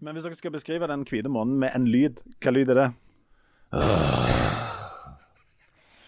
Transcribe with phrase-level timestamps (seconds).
[0.00, 2.90] Men hvis dere skal beskrive den hvite månen med en lyd, hva lyd er det?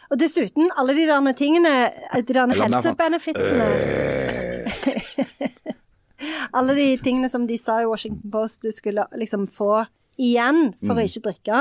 [0.07, 1.71] Og dessuten, alle de der tingene,
[2.15, 2.63] de der Eller mer sånn,
[2.95, 3.67] helsebenefitsene
[6.57, 9.85] Alle de tingene som de sa i Washington Post du skulle liksom få
[10.17, 11.59] igjen for å ikke drikke.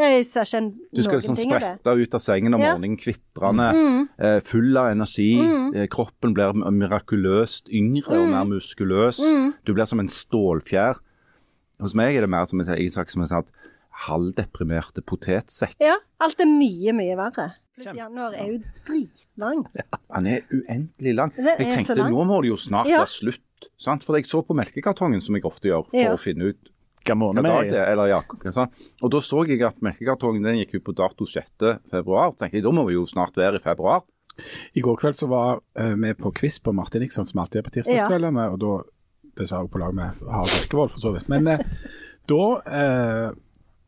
[0.00, 0.78] Jeg ser ikke en- Mm.
[0.96, 1.66] Du skal noen liksom ting av det.
[1.76, 2.72] sprette ut av sengen om Ja.
[2.72, 4.08] morgenen, kvitrende, mm.
[4.42, 5.36] full av energi.
[5.36, 5.72] Mm.
[5.88, 9.18] kroppen blir mirakuløst yngre og mer muskuløs.
[9.66, 10.96] Du blir som en stålfjær.
[11.80, 13.50] Hos meg er det mer som en, jeg sagt, som en sånn
[14.08, 15.76] halvdeprimerte potetsekk.
[15.82, 17.48] Ja, alt er mye, mye verre.
[17.78, 18.56] Pluss januar er jo
[18.88, 19.60] dritlang.
[20.16, 21.32] Han er uendelig lang.
[21.38, 22.10] Er Jeg tenkte lang.
[22.14, 23.04] nå må det jo snart Ja.
[23.04, 23.70] være slutt.
[23.76, 24.02] Sant?
[24.04, 26.12] For jeg så på melkekartongen, som jeg ofte gjør, for Ja.
[26.14, 26.70] å finne ut
[27.04, 27.92] Hva hva måned vi det er er.
[27.92, 28.20] Eller, ja,
[28.52, 28.70] sånn.
[29.02, 31.78] Og da så jeg at melkekartongen den gikk ut på dato 6.
[31.90, 32.32] februar.
[32.36, 34.02] tenkte jeg, Da må vi jo snart være i februar.
[34.74, 37.62] I går kveld så var eh, vi på quiz på Martin Nixon, som alltid er
[37.62, 38.52] på tirsdagskveldene.
[38.52, 38.82] Og da
[39.38, 41.28] dessverre på lag med Harald Birkevold, for så vidt.
[41.32, 41.58] Men eh,
[42.28, 43.28] da, eh,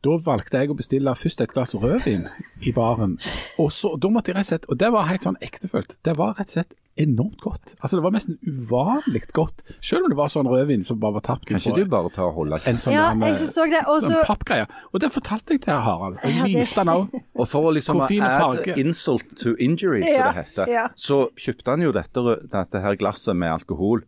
[0.07, 2.27] da valgte jeg å bestille først et glass rødvin
[2.65, 3.19] i baren.
[3.61, 6.17] Og så, da måtte jeg rett og slett, og det var helt sånn ektefølt, det
[6.17, 7.71] var rett og slett enormt godt.
[7.81, 11.23] Altså Det var nesten uvanlig godt, selv om det var sånn rødvin som bare var
[11.25, 11.47] tapt.
[11.49, 13.81] Kan ikke du bare ta og holde en sånn, Ja, en, jeg så det.
[13.89, 14.67] Og sånn pappgreie.
[14.93, 16.19] Og det fortalte jeg til Harald.
[16.25, 17.15] Ja, Jeg det- viste han òg.
[17.37, 20.89] Og for å liksom add insult to injury, som Ja, det heter, ja.
[20.97, 24.03] så kjøpte han jo dette, dette her glasset med alkohol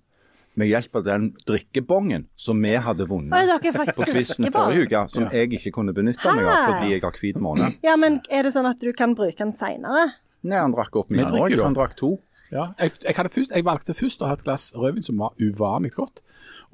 [0.59, 5.53] med hjelp av den drikkebongen som vi hadde vunnet på quizen forrige uke, som jeg
[5.59, 7.73] ikke kunne benytte meg av fordi jeg har hvit måne.
[7.87, 10.11] Ja, men er det sånn at du kan bruke den seinere?
[10.43, 11.57] Nei, han drakk opp drikker òg.
[11.63, 12.17] Han drakk to.
[12.53, 15.33] Ja, jeg, jeg, hadde først, jeg valgte først å ha et glass rødvin som var
[15.41, 16.21] uvanlig godt.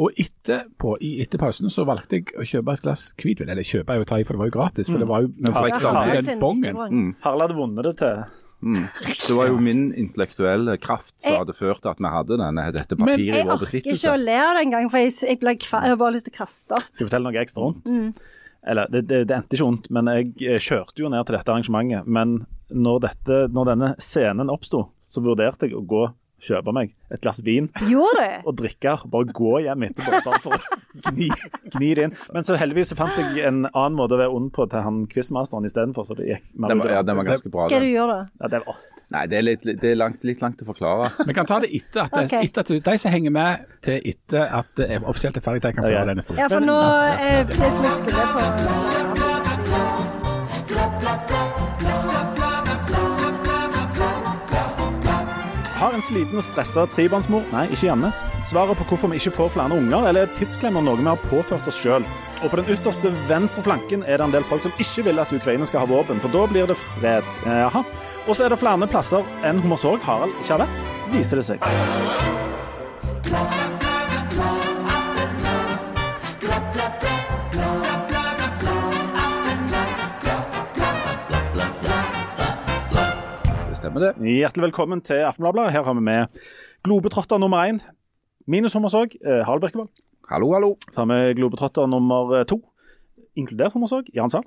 [0.03, 3.51] Og etterpå, i etter pausen så valgte jeg å kjøpe et glass hvitvin.
[3.51, 4.91] Eller kjøpe er jo å ta i, for det var jo gratis.
[4.91, 6.67] For det var jo Men for ja, den bongen.
[6.67, 7.09] drikkebong.
[7.23, 8.23] Harald hadde vunnet det til
[8.61, 12.65] Det var jo min intellektuelle kraft som Jeg- hadde ført til at vi hadde denne,
[12.75, 14.03] dette papiret i vår besittelse.
[14.03, 15.97] Jeg orker ikke å le av det engang, for jeg, jeg, ble kva, jeg har
[15.97, 16.81] bare lyst til å kaste.
[16.93, 17.87] Skal jeg fortelle noe ekstra vondt?
[17.87, 18.15] Mm.
[18.69, 21.53] Eller, det, det, det endte ikke vondt, men jeg eh, kjørte jo ned til dette
[21.55, 22.07] arrangementet.
[22.07, 26.03] Men når, dette, når denne scenen oppsto, så vurderte jeg å gå
[26.43, 28.95] kjøpe meg et glass vin Gjorde og drikke.
[29.11, 31.31] Bare gå hjem etterpå bare for å gni,
[31.75, 32.15] gni det inn.
[32.35, 35.03] Men så heldigvis så fant jeg en annen måte å være ond på til han
[35.11, 36.09] quizmasteren istedenfor.
[36.09, 37.69] Så det gikk mer Den ut var, ja, den var ganske bra.
[37.73, 38.21] Hva du gjør da?
[38.43, 41.09] ja, det var, Nei, det er, litt, det er langt, litt langt å forklare.
[41.29, 42.45] Vi kan ta det etter at, okay.
[42.45, 45.65] etter at du, de som henger med til etter at det er offisielt er ferdig,
[45.65, 46.11] de kan få Ja, ja.
[46.11, 46.45] den historien.
[46.45, 46.77] Ja, for nå
[47.17, 49.28] eh, Det som jeg skulle på
[55.79, 58.09] Har en sliten og stressa trebarnsmor Nei, ikke Janne.
[58.49, 61.69] Svaret på hvorfor vi ikke får flere unger, eller er tidsklemmer noe vi har påført
[61.71, 62.03] oss sjøl.
[62.43, 65.35] Og på den ytterste venstre flanken er det en del folk som ikke vil at
[65.35, 67.25] Ukraina skal ha våpen, for da blir det fred.
[67.47, 67.81] Eh, Jaha.
[68.27, 70.77] Og så er det flere plasser enn Hommersåk Harald ikke har vært,
[71.15, 71.59] viser det seg.
[83.99, 84.33] Stemmer, det.
[84.39, 85.73] Hjertelig velkommen til Aftenbladet.
[85.73, 86.27] Her har vi med
[86.87, 87.81] globetrotter nummer én,
[88.47, 89.89] minus Hommersåk, eh, Harald Birkevold.
[90.31, 90.77] Hallo, hallo.
[90.93, 92.61] Så har vi globetrotter nummer to,
[93.37, 94.45] inkludert Hommersåk, Jan Sand.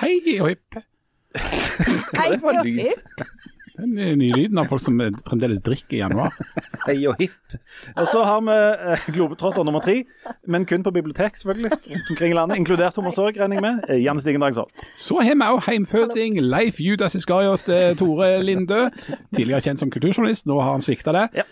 [0.00, 0.78] Hei og hipp.
[2.18, 2.62] Hei, Det var ja,
[3.78, 3.98] lyd.
[3.98, 6.32] er Den nye lyden av folk som fremdeles drikker i januar.
[6.86, 7.56] Hei og hipp.
[7.96, 8.54] Og så har vi
[8.94, 10.04] eh, globetrotter nummer tre,
[10.46, 11.72] men kun på bibliotek, selvfølgelig.
[12.10, 13.84] Omkring landet, inkludert Hommersåk, regner jeg med.
[13.90, 14.70] Eh, Janne Stigen Drangsvold.
[14.96, 18.88] Så har vi òg heimføding Leif Judas Iskariot eh, Tore Lindø.
[19.34, 21.28] Tidligere kjent som kulturjournalist, nå har han svikta det.
[21.42, 21.46] Ja.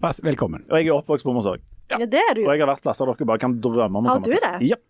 [0.00, 0.64] Pass, velkommen.
[0.70, 1.64] Og jeg er oppvokst på Hommersåk.
[1.92, 2.44] ja, det er du.
[2.46, 4.70] Og jeg har vært plasser dere bare kan drømme om å Har komme du det?
[4.74, 4.80] Ja.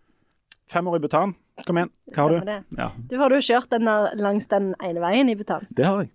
[0.71, 1.35] Fem år i Butan.
[1.63, 2.53] Kom igjen, hva har du?
[2.75, 3.85] Ja, Du har jo kjørt den
[4.19, 5.67] langs den ene veien i Butan.
[5.71, 6.09] det har jeg.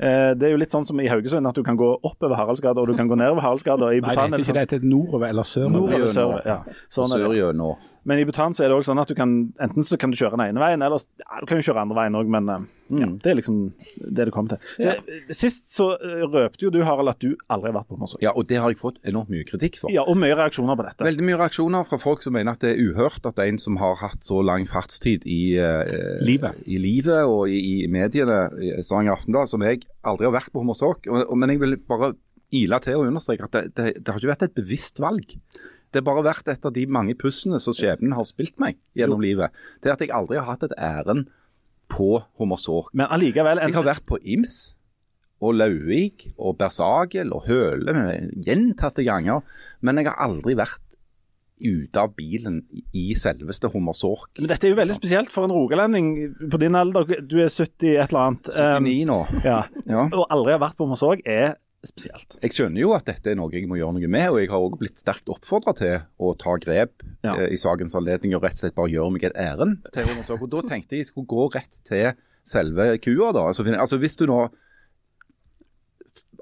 [0.00, 2.80] Eh, det er jo litt sånn som i Haugesund, at du kan gå oppover Haraldsgata
[2.82, 3.92] og du kan gå nedover Haraldsgata.
[3.94, 4.68] I Nei, det heter er ikke sånn det.
[4.68, 5.70] Det heter nordover eller sørover.
[5.78, 6.46] nord eller Sør- sør.
[6.46, 6.58] Ja.
[6.90, 7.76] Sånn er.
[8.04, 9.32] Men i Bhutan så er det også sånn at du kan
[9.64, 11.96] enten så kan du kjøre den ene veien, eller ja, du kan jo kjøre andre
[11.96, 12.66] veien òg, men mm,
[13.00, 13.60] ja, det er liksom
[14.04, 14.72] det det kommer til.
[14.84, 14.96] Ja.
[15.32, 18.20] sist så eh, røpte jo du, Harald, at du aldri har vært på Hommersåk.
[18.24, 19.94] Ja, og det har jeg fått enormt mye kritikk for.
[19.94, 21.08] Ja, og mye reaksjoner på dette.
[21.08, 23.96] Veldig mye reaksjoner fra folk som mener at det er uhørt at en som har
[24.02, 26.60] hatt så lang fartstid i, eh, Livet.
[26.68, 30.60] i livet og i, i mediene, i Stavanger Aftenblad, som jeg aldri har vært på
[30.60, 31.08] Hommersåk.
[31.32, 32.14] Men jeg vil bare
[32.54, 35.36] ile til og understreke at det, det, det har ikke vært et bevisst valg.
[35.94, 39.22] Det har bare vært et av de mange pussene som skjebnen har spilt meg gjennom
[39.22, 39.54] livet.
[39.78, 41.28] Det er at jeg aldri har hatt et ærend
[41.92, 42.90] på Hommersåk.
[42.98, 44.74] Men allikevel en, Jeg har vært på Ims
[45.44, 47.94] og Lauvik og Bersagel og Høle
[48.42, 49.44] gjentatte ganger,
[49.84, 50.82] men jeg har aldri vært
[51.62, 52.62] ute av bilen
[52.96, 54.40] i selveste Hummersåk.
[54.40, 56.08] Men dette er jo veldig spesielt for en rogalending
[56.50, 57.06] på din alder.
[57.22, 58.50] Du er 70 et eller annet.
[58.50, 59.20] 79 nå.
[59.22, 59.60] Um, ja.
[59.86, 60.06] Ja.
[60.08, 61.54] Og aldri har vært på Hommersåk er
[61.88, 62.36] spesielt.
[62.42, 64.58] Jeg skjønner jo at dette er noe jeg må gjøre noe med, og jeg har
[64.64, 67.34] også blitt sterkt oppfordra til å ta grep Ja.
[67.36, 70.42] eh, i sakens anledning og rett og slett bare gjøre meg et ærend til Homosak.
[70.42, 72.12] Og da tenkte jeg jeg skulle gå rett til
[72.44, 73.46] selve kua, da.
[73.48, 74.42] Altså, altså hvis du nå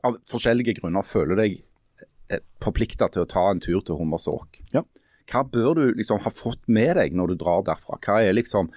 [0.05, 1.61] av forskjellige grunner føler deg
[2.65, 4.83] forplikta til å ta en tur til Hummersåk, Ja.
[5.31, 7.99] hva bør du liksom ha fått med deg når du drar derfra?
[8.01, 8.71] Hva er liksom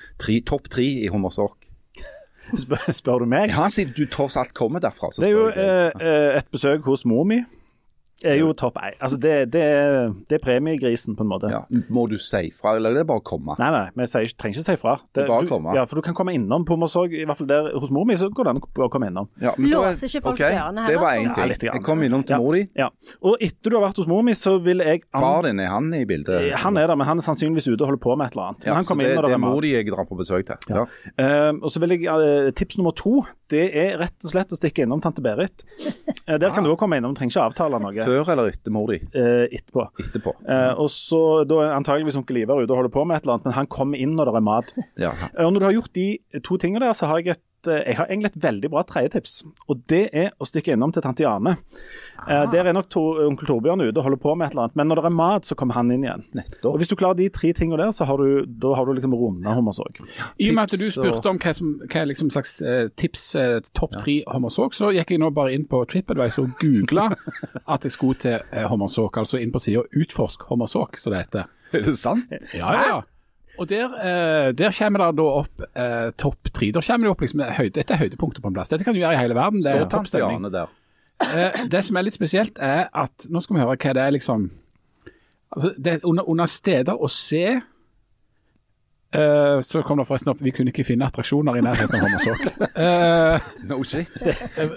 [0.46, 1.65] topp tre i Hummersåk?
[2.54, 3.50] Spør, spør du meg?
[3.50, 6.86] Ja, siden du tross alt kommer derfra, så Det er jo eh, eh, et besøk
[6.86, 7.42] hos mor mi.
[8.24, 8.94] Er jo topp én.
[9.04, 11.50] Altså, det, det, er- det er premiegrisen, på en måte.
[11.52, 11.60] Ja.
[11.92, 13.58] Må du si fra, eller er det bare å komme?
[13.60, 14.94] Nei, nei, vi sier, trenger ikke si fra.
[15.14, 15.74] Det er bare å du, komme.
[15.76, 18.16] Ja, for du kan komme innom på Morsog, i hvert fall der hos mor mi,
[18.16, 19.28] så går det an å komme innom.
[19.44, 21.52] Ja, men er- Låser ikke folk okay, dørene Det var én ting.
[21.68, 21.74] Ja.
[21.76, 22.40] Jeg kom innom til Ja.
[22.40, 22.64] mor di.
[22.80, 22.88] Ja.
[23.22, 25.68] Og etter du har vært hos mor mi, så vil jeg an- Far din, er
[25.76, 26.54] han i bildet?
[26.64, 28.64] Han er der, men han er sannsynligvis ute og holder på med et eller annet.
[28.64, 29.88] Men ja, han så kommer det, inn når det det er er mor di jeg
[29.92, 30.58] drar på besøk til.
[30.72, 30.86] Ja.
[31.20, 34.58] Uh, og så vil jeg, uh, Tips nummer to det er rett og slett å
[34.58, 35.66] stikke innom tante Berit.
[36.26, 38.88] Uh, der kan du òg komme innom, trenger ikke avtale noe Før eller etter mor
[38.88, 39.00] di?
[39.14, 39.88] eh, etterpå.
[40.00, 40.34] Etterpå.
[40.48, 43.34] Eh, og så Da er antageligvis onkel Ivar ute og holder på med et eller
[43.36, 44.74] annet, men han kommer inn når det er mat.
[44.98, 45.12] Ja.
[45.38, 46.08] Eh, Og Når du har gjort de
[46.44, 49.38] to tingene der, så har jeg et eh, jeg har egentlig et veldig bra tredjetips.
[49.70, 51.58] Og det er å stikke innom til tante Jane.
[52.26, 52.46] Ah.
[52.50, 54.88] der er nok to, onkel Torbjørn ute og holder på med et eller annet, men
[54.90, 56.24] når det er mat, så kommer han inn igjen.
[56.66, 59.14] Og Hvis du klarer de tre tingene der, så har du, da har du liksom
[59.14, 60.00] runda Hummersåk.
[60.40, 63.26] I og med at du spurte om hva, som, hva er liksom slags eh, tips
[63.40, 67.10] eh, topp tre Hommersåk, så gikk jeg nå bare inn på TripAdvice og googla
[67.76, 71.52] at jeg skulle til eh, altså inn på sida Utforsk Hommersåk, som det heter.
[71.76, 72.32] Er det sant?
[72.54, 73.02] Ja, ja, ja.
[73.60, 76.72] Og der, eh, der kommer det da opp eh, topp tre.
[76.76, 78.72] Der kommer det opp liksom, høyde, Dette er høydepunktet på en plass.
[78.72, 79.64] Dette kan du gjøre i hele verden.
[79.64, 80.22] Det Står tante.
[80.24, 80.74] Jane der?
[81.24, 84.16] Eh, det som er litt spesielt, er at Nå skal vi høre hva det er,
[84.18, 84.50] liksom
[85.56, 87.62] altså, det er under, under steder å se
[89.14, 92.42] eh, så kom det forresten opp Vi kunne ikke finne attraksjoner i nærheten av Hommersåk.
[92.76, 94.12] Uh, No shit.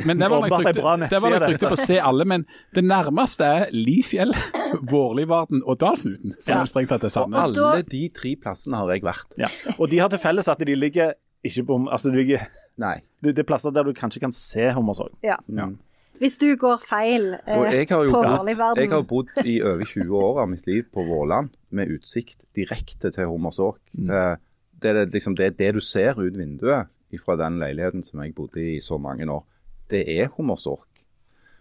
[0.07, 2.25] men det var nok jeg trykte, det trykte på å se alle.
[2.25, 2.45] Men
[2.75, 4.35] det nærmeste er Lifjell,
[4.93, 6.61] Vårlivarden og Dalsnuten, som Ja.
[6.63, 7.57] er strengt tatt til Og Sandnes.
[7.59, 9.27] alle de tre plassene har jeg vært.
[9.39, 9.49] Ja.
[9.79, 11.15] Og de har til felles at de ligger
[11.45, 12.47] ikke på Altså, de ligger,
[12.79, 12.97] Nei.
[13.23, 15.13] det det er plasser der du kanskje kan se Hummersåk.
[15.23, 15.37] Ja.
[15.49, 15.69] Ja.
[16.19, 20.49] Hvis du går feil eh, på Vårliverden jeg har bodd i over 20 år av
[20.50, 23.79] mitt liv på Våland med utsikt direkte til Hummersåk.
[23.94, 24.37] Eh,
[24.79, 26.87] Det, er liksom, det er det du ser ut vinduet
[27.25, 29.43] fra den leiligheten som jeg bodde i i så mange år.
[29.91, 30.85] Det er Hommersåk.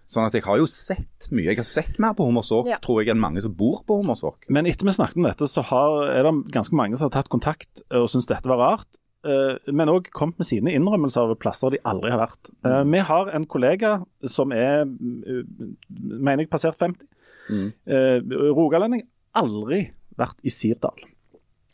[0.07, 1.49] Sånn at jeg har jo sett mye.
[1.49, 2.77] Jeg har sett mer på Hommersåk Ja.
[2.83, 4.45] tror jeg, enn mange som bor på Hommersåk.
[4.49, 7.29] Men etter vi snakket om dette, så har, er det ganske mange som har tatt
[7.29, 9.01] kontakt og syns dette var rart.
[9.25, 12.51] Eh, Men òg kommet med sine innrømmelser av plasser de aldri har vært.
[12.65, 15.43] Eh, Vi har en kollega som er, eh,
[15.89, 17.07] mener jeg, passert 50.
[17.49, 17.73] Mm.
[17.87, 18.19] Eh,
[18.53, 19.07] Rogalending.
[19.35, 20.97] Aldri vært i Sirdal.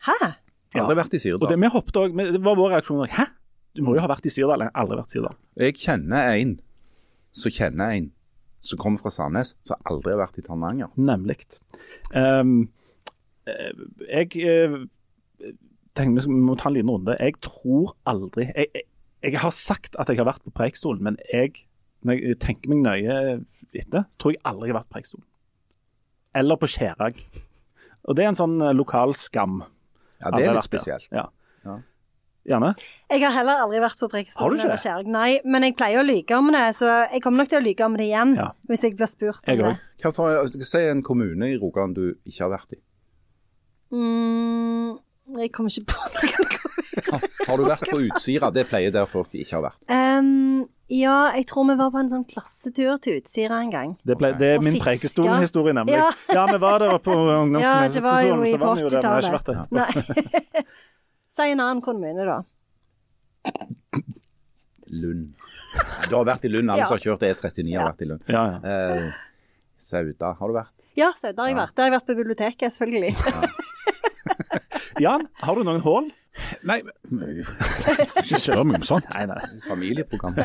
[0.03, 0.33] Hæ?
[0.75, 1.59] Aldri vært i Og det Sirdal.
[1.59, 3.07] vi hoppet også, det var vår reaksjon.
[3.09, 3.25] Hæ?
[3.75, 4.59] Du må jo ha vært i Sirdal.
[4.59, 5.35] Jeg har aldri vært i Sirdal.
[5.57, 6.59] Jeg kjenner en
[7.33, 8.11] som kjenner en
[8.63, 10.91] som kommer fra Sandnes, som aldri har vært i Tananger.
[10.95, 11.39] Nemlig.
[12.15, 12.69] Um,
[13.47, 13.71] eh,
[14.07, 14.87] jeg
[15.97, 17.17] tenker vi må ta en liten runde.
[17.19, 18.87] Jeg tror aldri jeg, jeg,
[19.23, 21.65] jeg har sagt at jeg har vært på Preikestolen, men jeg,
[22.03, 23.19] når jeg tenker meg nøye
[23.73, 25.27] etter, tror jeg aldri jeg har vært på Preikestolen.
[26.33, 27.23] Eller på Skjærag.
[28.09, 29.61] Og det er en sånn eh, lokal skam.
[30.19, 31.09] Ja, det er litt spesielt.
[31.13, 31.27] Ja.
[31.63, 31.79] Ja.
[32.43, 32.73] Gjerne.
[33.07, 35.11] Jeg har heller aldri vært på Preikestolen eller det?
[35.13, 37.85] Nei, men jeg pleier å lyge om det, så jeg kommer nok til å lyge
[37.87, 38.33] om det igjen.
[38.39, 38.49] Ja.
[38.67, 39.77] Hvis jeg blir spurt om det.
[40.03, 42.81] Hva for, Si en kommune i Rogaland du ikke har vært i.
[43.93, 44.97] Mm,
[45.39, 46.59] jeg kommer ikke på noen.
[47.47, 48.49] Har du vært på Utsira?
[48.53, 49.79] Det pleier der folk ikke har vært.
[49.91, 53.93] Um, ja, jeg tror vi var på en sånn klassetur til Utsira en gang.
[54.07, 54.77] Det, ble, det er min.
[54.83, 55.95] Preikestolen-historie, nemlig.
[55.97, 56.09] Ja.
[56.33, 56.45] Ja.
[56.51, 57.15] vi var der på
[57.63, 59.51] Ja, det var jo ungdomsskolen, i så var vi jo der, men har ikke vært
[59.51, 59.63] der.
[59.79, 60.65] Nei.
[61.33, 62.35] Si en annen kommune, da.
[64.93, 65.31] Lund.
[66.05, 66.69] Du har vært i Lund.
[66.69, 68.29] Alle som har kjørt E39 har vært i Lund.
[68.29, 68.59] Ja, ja.
[68.61, 69.07] Eh,
[69.81, 70.73] Sauda, har du vært?
[70.99, 71.73] Ja, Sauda har jeg vært.
[71.73, 73.62] Der har jeg vært på biblioteket, selvfølgelig.
[75.01, 76.11] Jan, har du noen hull?
[76.65, 76.79] Nei,
[78.23, 79.05] ikke spør meg om sånt.
[79.13, 79.35] Nei, nei.
[79.67, 80.37] Familieprogram.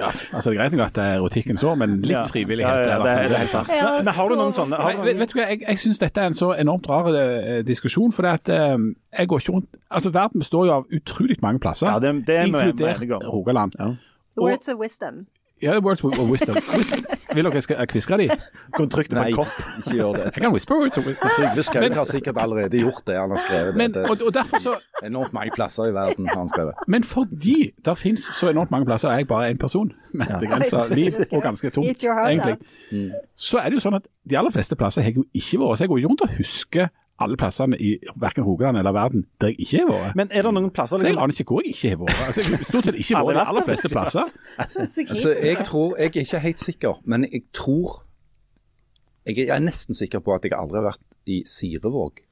[0.00, 2.22] Ja, altså Det er greit nok at det er erotikken så, men litt Ja.
[2.24, 3.28] frivillighet Ja, ja, det, det.
[3.28, 3.68] det er helt sant.
[3.68, 4.78] Men, men har du noen sånne?
[4.80, 7.60] Nei, du vet, du hva, Jeg, jeg syns dette er en så enormt rar eh,
[7.68, 8.12] diskusjon.
[8.16, 8.78] For det at eh,
[9.18, 12.36] jeg går ikke rundt Altså Verden består jo av utrolig mange plasser, Ja, det- det
[12.38, 13.04] er inkludert.
[13.28, 13.76] Rogaland.
[13.78, 13.90] Ja.
[14.40, 15.26] Words of wisdom.
[15.62, 16.56] Ja, words of wisdom.
[16.74, 16.94] Whis
[17.34, 18.26] Vil dere jeg skal kviskre de?
[18.74, 19.52] Kom det på Nei, en kopp.
[19.78, 20.22] ikke gjør det.
[20.24, 21.30] Jeg kan whisper words of wisdom.
[21.36, 23.16] Trygve Skaug har sikkert allerede gjort det.
[23.20, 24.04] Han har skrevet Men, det.
[24.10, 26.74] og, og derfor så er enormt mange plasser i verden har han skrevet.
[26.88, 30.86] Men fordi det finnes så enormt mange plasser, er jeg bare én person med begrensa
[30.94, 32.56] liv og ganske tomt, egentlig.
[33.36, 35.78] Så er det jo sånn at de aller fleste plasser har jeg jo ikke vært.
[35.78, 36.88] Så jeg går ikke rundt og husker
[37.20, 40.16] alle plassene i hverken Rogaland eller verden der jeg ikke har vært.
[40.18, 42.22] Men er det noen plasser Jeg liksom, aner ikke hvor jeg ikke har vært.
[42.26, 44.32] Altså, jeg har stort sett ikke vært de aller fleste plasser.
[45.10, 48.02] Altså, jeg tror, jeg er ikke helt sikker, men jeg tror
[49.28, 52.22] Jeg er nesten sikker på at jeg aldri har vært i Sirevåg.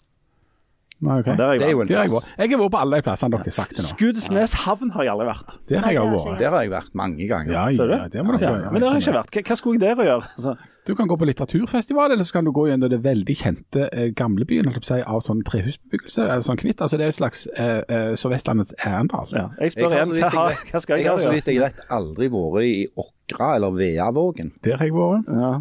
[0.99, 1.27] Nei, ok.
[1.31, 2.15] Der har jeg Det er jo en jeg plass.
[2.29, 2.39] vært.
[2.43, 3.85] Jeg har vært på alle de plassene dere har sagt nå.
[3.87, 5.53] Skudenesnes havn har jeg aldri vært.
[5.71, 6.39] Der har jeg vært.
[6.41, 7.53] Der har jeg vært mange ganger.
[7.55, 9.39] Ja, ja, det må dere Ja, men det har jeg ikke vært.
[9.47, 10.27] Hva, skulle jeg der å gjøre?
[10.35, 10.57] Altså,
[10.89, 14.11] Du kan gå på litteraturfestival, eller så kan du gå gjennom det veldig kjente eh,
[14.17, 16.23] gamlebyen si, av sånn trehusbebyggelse.
[16.25, 16.81] eller sånn kvitt.
[16.81, 19.29] Altså, det er et slags eh, eh, Sør-Vestlandets Arendal.
[19.37, 19.51] ja.
[19.61, 22.63] Jeg spør igjen, hva, hva skal jeg Jeg har så vidt jeg vet aldri vært
[22.65, 24.55] i Åkra eller Veavågen.
[24.65, 25.29] Der har jeg vært.
[25.29, 25.53] Ja.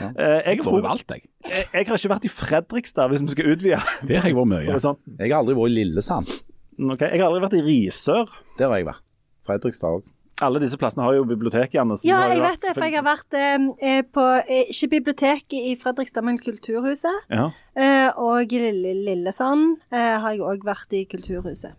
[0.00, 1.26] Eh, jeg, Jeg tror, alt, jeg.
[1.44, 3.82] jeg, jeg har ikke vært i Fredrikstad, hvis vi skal utvide.
[4.08, 4.78] Det har jeg vært mye.
[4.86, 4.98] Sånn.
[5.18, 6.32] Jeg har aldri vært i Lillesand.
[6.80, 7.12] Okay.
[7.12, 8.32] Jeg har aldri vært i Risør.
[8.58, 9.04] Der har jeg vært.
[9.46, 10.08] Fredrikstad òg.
[10.42, 11.94] Alle disse plassene har jo bibliotek, Janne.
[12.08, 15.68] Ja, jeg vært vet det, for jeg har vært eh, eh, på eh, Ikke biblioteket
[15.70, 17.28] i Fredrikstad, men Kulturhuset.
[17.30, 17.50] Ja.
[17.78, 21.76] Eh, og i Lillesand eh, har jeg òg vært i Kulturhuset.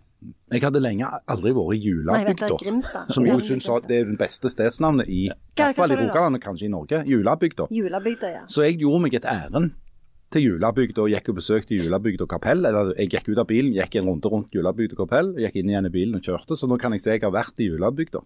[0.53, 2.49] Jeg hadde lenge aldri vært i Julabygda.
[3.13, 5.23] Som jo syns det er det beste stedsnavnet i,
[5.57, 5.97] hvert fall i?
[6.01, 7.03] Rogaland, og kanskje i Norge.
[7.09, 7.69] Julabygda.
[7.73, 8.43] Julabygda, ja.
[8.51, 9.73] Så jeg gjorde meg et ærend
[10.33, 12.63] til Julabygda og gikk og besøkte Julabygda kapell.
[12.65, 15.89] Eller jeg gikk ut av bilen, gikk en runde rundt Julabygda kapell, gikk inn igjen
[15.89, 16.57] i bilen og kjørte.
[16.59, 18.23] Så nå kan jeg si jeg har vært i Julabygda.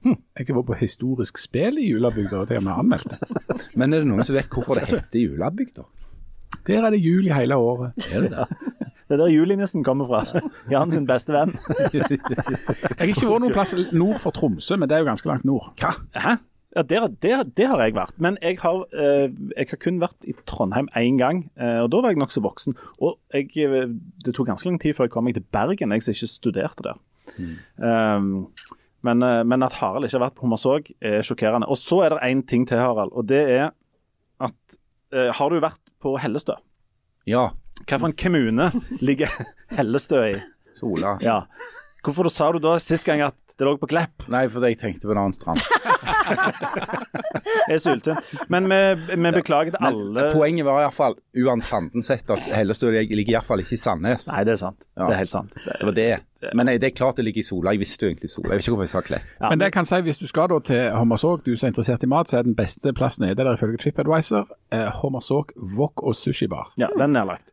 [0.00, 3.16] Jeg har vært på historisk spill i Julabygda, og til og med anmeldt.
[3.78, 5.84] Men er det noen som vet hvorfor det heter Julabygda?
[6.66, 8.08] Der er det jul i hele året.
[8.12, 8.89] Er det det?
[9.10, 10.42] Det er der julenissen kommer fra.
[10.70, 11.50] Jan sin beste venn.
[11.90, 15.48] Jeg har ikke vært noen plass nord for Tromsø, men det er jo ganske langt
[15.48, 15.72] nord.
[15.82, 15.90] Hva?
[16.14, 16.36] Hæ?
[16.76, 18.14] Ja, det, det, det har jeg vært.
[18.22, 22.04] Men jeg har, eh, jeg har kun vært i Trondheim én gang, eh, og da
[22.04, 22.76] var jeg nokså voksen.
[23.02, 23.90] Og jeg, eh,
[24.22, 26.86] det tok ganske lang tid før jeg kom meg til Bergen, jeg som ikke studerte
[26.86, 27.00] der.
[27.82, 28.30] Um,
[29.06, 31.68] men, eh, men at Harald ikke har vært på Hommersåk, er sjokkerende.
[31.70, 33.70] Og så er det én ting til, Harald, og det er
[34.40, 34.78] at
[35.12, 36.54] eh, Har du vært på Hellestø?
[37.26, 37.50] Ja.
[37.86, 38.70] Hvilken kommune
[39.00, 39.28] ligger
[39.76, 40.34] Hellestø i?
[40.80, 41.16] Sola.
[41.24, 41.42] Ja.
[42.04, 44.24] Hvorfor sa du da sist gang at det lå på Klepp?
[44.32, 45.60] Nei, fordi jeg tenkte på en annen strand.
[47.68, 48.16] Jeg er sulten.
[48.48, 48.78] Men vi,
[49.20, 53.76] vi beklager til alle Poenget var iallfall, uansett fanden sett, at Hellestø ligger iallfall ikke
[53.76, 54.30] i Sandnes.
[54.32, 54.80] Nei, det er sant.
[54.96, 55.10] Ja.
[55.10, 55.52] Det er helt sant.
[55.58, 56.08] Det Det var det.
[56.56, 57.74] Men nei, det er klart det ligger i Sola.
[57.76, 58.54] Jeg visste jo egentlig Sola.
[58.54, 59.28] Jeg vet ikke hvorfor jeg sa Klepp.
[59.36, 61.74] Ja, Men det jeg kan si, hvis du skal da til Hommersåk, du som er
[61.74, 66.00] interessert i mat, så er den beste plassen nede der ifølge TripAdvisor eh, Hommersåk wok
[66.02, 66.72] og sushibar.
[66.80, 67.52] Ja, den er nedlagt.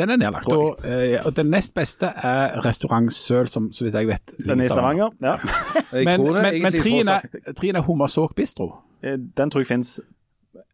[0.00, 0.48] Den er nedlagt.
[0.52, 4.60] Og, eh, og den nest beste er restaurant Søl, som så vidt jeg vet Den
[4.60, 5.10] er i Stavanger.
[5.22, 5.36] Ja.
[5.92, 7.26] Men, men, men trien er,
[7.58, 8.70] trien er Hommersåk bistro.
[9.02, 9.98] Eh, Den tror jeg fins.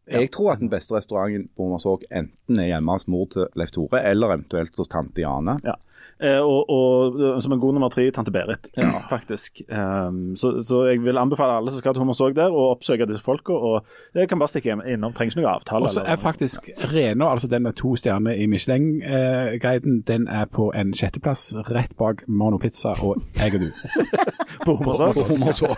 [0.07, 3.73] Jeg tror at den beste restauranten på Hummersåk enten er hjemme hos mor til Leif
[3.75, 5.57] Tore, eller eventuelt hos tante Jane.
[5.67, 5.75] Ja.
[6.17, 8.69] Eh, og, og eh, som en god nummer tre, tante Berit,
[9.09, 9.61] faktisk.
[9.69, 13.21] Um, så, så jeg vil anbefale alle som skal til Hommersåk der, å oppsøke disse
[13.21, 13.53] folka.
[13.53, 13.85] Og
[14.17, 15.85] jeg kan bare stikke innom, trenger ikke noen avtale.
[15.85, 20.71] Og så er faktisk Reno altså den med to stjerner i Michelin-guiden, den er på
[20.75, 23.69] en sjetteplass rett bak Mono Pizza og Jeg og du.
[24.65, 24.75] på.
[25.27, 25.77] Hommersåk.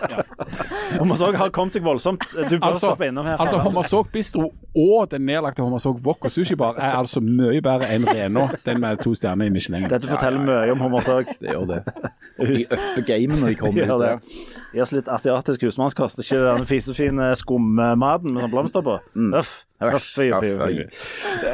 [0.98, 2.24] Hommersåk har kommet seg voldsomt.
[2.50, 3.36] Du bør Altså, stoppe innom her.
[3.40, 8.06] altså Hommersåk bistro og den nedlagte Hommersåk wok og sushibar er altså mye bedre enn
[8.08, 9.88] Reno den med to stjerner i Michelin.
[9.90, 11.32] Dette forteller mye om hummersøk.
[11.40, 11.80] Det gjør det.
[12.40, 14.20] De upper gamet når de kommer ut der.
[14.70, 18.98] Gi oss litt asiatisk husmannskost, ikke den fisefine skummaten med sånn blomster på.
[19.40, 19.50] Uff.
[19.80, 20.84] Uff, uff, uff, fy.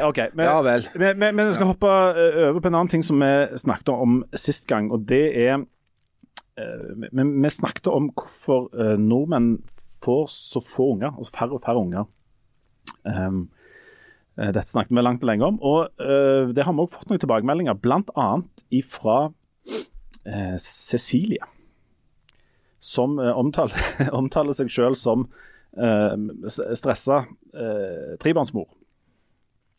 [0.03, 0.21] OK.
[0.35, 0.87] Men, Ja vel.
[0.99, 3.93] men, men, men jeg skal hoppe eh, over på en annen ting som vi snakket
[3.93, 5.63] om sist gang, og det er
[6.57, 9.59] Men Vi, vi snakket om hvorfor eh, nordmenn
[10.01, 12.07] får så få unger, og færre og færre unger.
[13.05, 13.56] Um, eh,
[14.37, 17.21] dette snakket vi langt og lenge om, og eh, det har vi også fått noen
[17.23, 18.27] tilbakemeldinger, bl.a.
[18.77, 19.19] ifra
[20.25, 21.41] eh, Cecilie
[22.79, 23.77] som eh, omtaler,
[24.19, 25.25] omtaler seg selv som
[25.77, 26.13] eh,
[26.77, 28.67] stressa eh, trebarnsmor.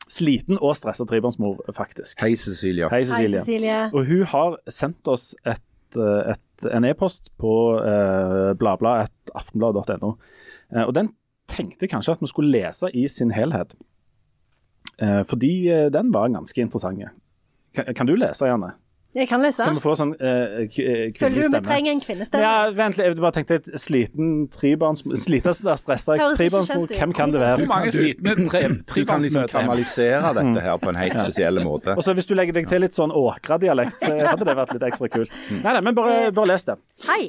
[0.08, 2.20] Sliten og stressa trebarnsmor, faktisk.
[2.24, 2.88] Hei, Cecilia.
[2.92, 3.42] Hei, Hei, Cecilie.
[3.44, 3.80] Cecilie.
[3.92, 10.14] Og hun har sendt oss et, eh, et, en e-post på eh, bladblad.aftenblad.no.
[10.74, 11.12] Eh, og den
[11.48, 13.76] tenkte kanskje at vi skulle lese i sin helhet.
[15.02, 17.02] Eh, fordi eh, den var ganske interessant.
[17.74, 18.74] Kan, kan du lese, Janne?
[19.16, 19.64] Jeg kan lese.
[19.64, 21.18] Kan vi få sånn eh, kvinnelig stemme?
[21.18, 22.42] Føler du vi trenger en kvinnestemme?
[22.44, 23.06] Ja, vent litt.
[23.08, 25.02] Jeg bare tenkte et sliten trebarns...
[25.24, 26.92] Sliten, stressa trebarnsmor.
[26.92, 27.62] Hvem kan det være?
[27.62, 28.92] Hvor mange slitne trebarnsmødre?
[28.92, 31.96] Du kan liksom kanalisere dette her på en helt spesiell måte.
[31.96, 34.88] Og så Hvis du legger deg til litt sånn Åkra-dialekt, så hadde det vært litt
[34.92, 35.34] ekstra kult.
[35.56, 36.76] Nei, nei, men bare, bare les det.
[37.08, 37.22] Hei.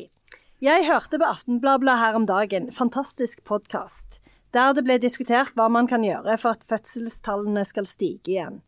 [0.59, 2.67] Jeg hørte på Aftenbladet her om dagen.
[2.75, 4.18] Fantastisk podkast.
[4.55, 8.61] Der det ble diskutert hva man kan gjøre for at fødselstallene skal stige igjen.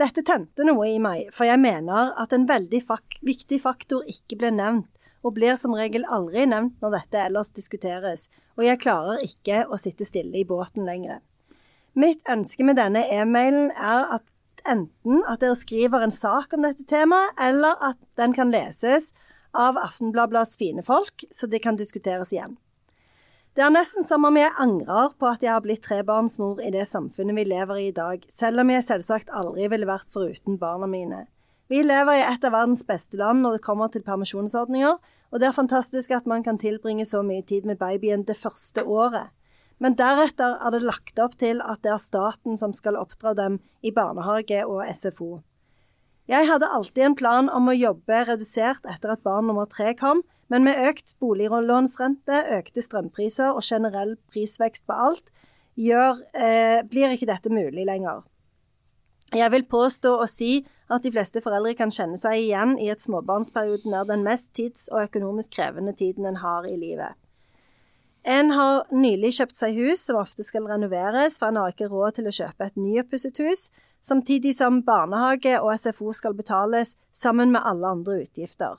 [0.00, 4.38] Dette tente noe i meg, for jeg mener at en veldig fak viktig faktor ikke
[4.40, 4.88] ble nevnt,
[5.22, 8.26] og blir som regel aldri nevnt når dette ellers diskuteres,
[8.58, 11.20] og jeg klarer ikke å sitte stille i båten lenger.
[11.94, 14.26] Mitt ønske med denne e-mailen er at
[14.68, 19.12] enten at dere skriver en sak om dette temaet, eller at den kan leses
[19.52, 22.56] av Aftenbladblads fine folk, så det kan diskuteres igjen.
[23.52, 26.86] Det er nesten som om jeg angrer på at jeg har blitt trebarnsmor i det
[26.88, 30.88] samfunnet vi lever i i dag, selv om jeg selvsagt aldri ville vært foruten barna
[30.88, 31.26] mine.
[31.68, 35.50] Vi lever i et av verdens beste land når det kommer til permisjonsordninger, og det
[35.50, 39.28] er fantastisk at man kan tilbringe så mye tid med babyen det første året.
[39.76, 43.60] Men deretter er det lagt opp til at det er staten som skal oppdra dem
[43.84, 45.42] i barnehage og SFO.
[46.24, 50.22] Jeg hadde alltid en plan om å jobbe redusert etter at barn nummer tre kom,
[50.52, 55.32] men med økt boliglånsrente, økte strømpriser og generell prisvekst på alt,
[55.80, 58.22] gjør, eh, blir ikke dette mulig lenger.
[59.32, 63.00] Jeg vil påstå og si at de fleste foreldre kan kjenne seg igjen i at
[63.00, 67.16] småbarnsperioden er den mest tids- og økonomisk krevende tiden en har i livet.
[68.24, 72.20] En har nylig kjøpt seg hus som ofte skal renoveres, for en har ikke råd
[72.20, 73.70] til å kjøpe et nyoppusset hus,
[74.04, 78.76] samtidig som barnehage og SFO skal betales sammen med alle andre utgifter.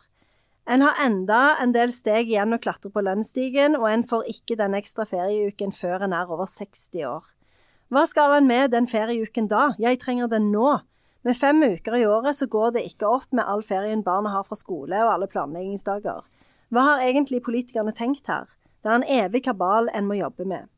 [0.65, 4.55] En har enda en del steg igjen å klatre på lønnsstigen, og en får ikke
[4.59, 7.25] den ekstra ferieuken før en er over 60 år.
[7.91, 9.73] Hva skal en med den ferieuken da?
[9.77, 10.79] Jeg trenger den nå.
[11.23, 14.47] Med fem uker i året så går det ikke opp med all ferien barna har
[14.47, 16.23] fra skole og alle planleggingsdager.
[16.73, 18.47] Hva har egentlig politikerne tenkt her?
[18.83, 20.71] Det er en evig kabal en må jobbe med.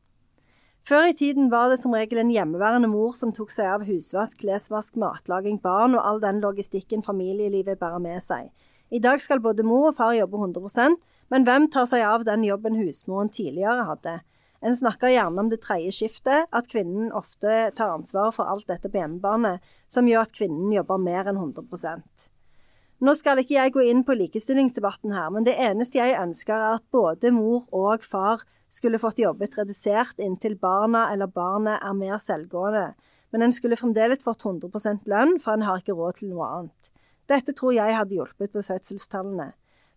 [0.86, 4.38] Før i tiden var det som regel en hjemmeværende mor som tok seg av husvask,
[4.38, 8.52] klesvask, matlaging, barn og all den logistikken familielivet bærer med seg.
[8.90, 11.00] I dag skal både mor og far jobbe 100%
[11.32, 14.20] men hvem tar seg av den jobben husmoren tidligere hadde?
[14.64, 18.88] En snakker gjerne om det tredje skiftet, at kvinnen ofte tar ansvar for alt dette
[18.90, 19.58] på hjemmebane,
[19.90, 22.30] som gjør at kvinnen jobber mer enn 100%
[23.04, 26.78] Nå skal ikke jeg gå inn på likestillingsdebatten her, men det eneste jeg ønsker er
[26.78, 32.16] at både mor og far skulle fått jobbet redusert inntil barna eller barnet er mer
[32.24, 32.86] selvgående,
[33.34, 36.95] men en skulle fremdeles fått 100% lønn, for en har ikke råd til noe annet.
[37.30, 39.52] Dette tror jeg hadde hjulpet på fødselstallene.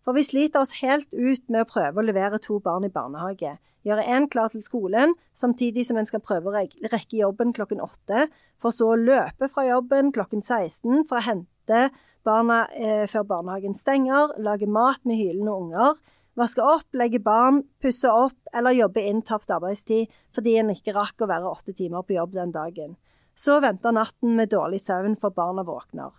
[0.06, 3.58] For vi sliter oss helt ut med å prøve å levere to barn i barnehage,
[3.86, 8.28] gjøre én klar til skolen, samtidig som en skal prøve å rekke jobben klokken åtte,
[8.60, 11.90] for så å løpe fra jobben klokken 16 for å hente
[12.28, 16.00] barna eh, før barnehagen stenger, lage mat med hylende unger,
[16.40, 21.22] vaske opp, legge barn, pusse opp eller jobbe inn tapt arbeidstid fordi en ikke rakk
[21.22, 22.98] å være åtte timer på jobb den dagen.
[23.36, 26.12] Så venter natten med dårlig søvn for barna våkner.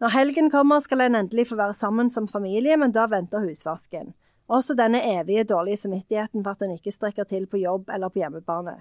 [0.00, 4.12] Når helgen kommer, skal en endelig få være sammen som familie, men da venter husvasken.
[4.46, 8.20] Også denne evige dårlige samvittigheten for at en ikke strekker til på jobb eller på
[8.20, 8.76] hjemmebane.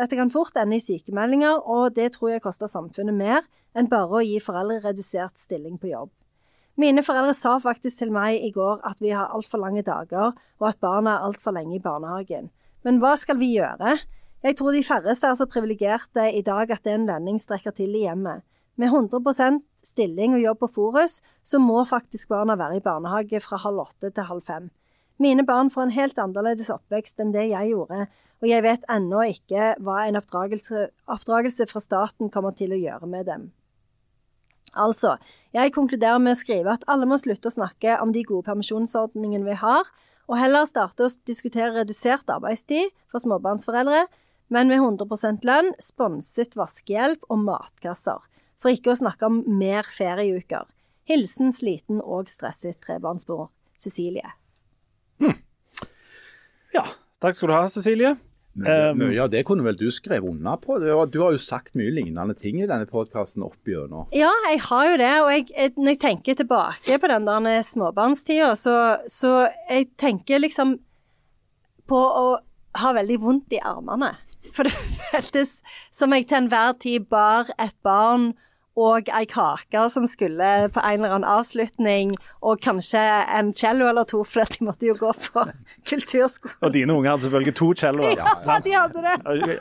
[0.00, 3.44] Dette kan fort ende i sykemeldinger, og det tror jeg koster samfunnet mer
[3.76, 6.10] enn bare å gi foreldre redusert stilling på jobb.
[6.80, 10.66] Mine foreldre sa faktisk til meg i går at vi har altfor lange dager, og
[10.66, 12.48] at barna er altfor lenge i barnehagen.
[12.82, 13.98] Men hva skal vi gjøre?
[14.42, 18.02] Jeg tror de færreste er så privilegerte i dag at en lønning strekker til i
[18.08, 18.42] hjemmet.
[18.76, 23.60] Med 100% stilling og jobb på Forus, så må faktisk barna være i barnehage fra
[23.62, 24.70] halv åtte til halv fem.
[25.22, 28.08] Mine barn får en helt annerledes oppvekst enn det jeg gjorde,
[28.42, 33.10] og jeg vet ennå ikke hva en oppdragelse, oppdragelse fra staten kommer til å gjøre
[33.10, 33.52] med dem.
[34.74, 35.14] Altså,
[35.54, 39.46] jeg konkluderer med å skrive at alle må slutte å snakke om de gode permisjonsordningene
[39.46, 39.86] vi har,
[40.26, 44.08] og heller starte å diskutere redusert arbeidstid for småbarnsforeldre,
[44.50, 48.18] men med 100% lønn, sponset vaskehjelp og matkasser
[48.64, 50.64] for ikke å snakke om mer ferieuker.
[51.04, 53.50] Hilsen sliten og stresset trebarnsmor
[53.80, 54.30] Cecilie.
[55.20, 55.36] Mm.
[56.72, 56.86] Ja,
[57.20, 58.14] takk skal du ha, Cecilie.
[58.54, 60.76] Mye, mye av det kunne vel du skrevet under på?
[60.78, 64.06] Du, du, har jo sagt mye lignende ting i denne podkasten opp gjennom.
[64.14, 65.12] Ja, jeg har jo det.
[65.24, 68.76] Og jeg, når jeg tenker tilbake på den der småbarnstida, så,
[69.10, 69.34] så
[69.66, 70.78] jeg tenker liksom
[71.90, 72.28] på å
[72.78, 74.14] ha veldig vondt i armene.
[74.54, 74.74] For det
[75.10, 75.58] føltes
[75.94, 78.32] som jeg til enhver tid bar et barn
[78.76, 83.00] og ei kake som skulle på en eller annen avslutning, og kanskje
[83.38, 85.44] en cello eller to, for de måtte jo gå på
[85.90, 86.56] kulturskole.
[86.60, 88.16] Og dine unger hadde selvfølgelig to celloer.
[88.18, 89.58] Ja, ja, de hadde det.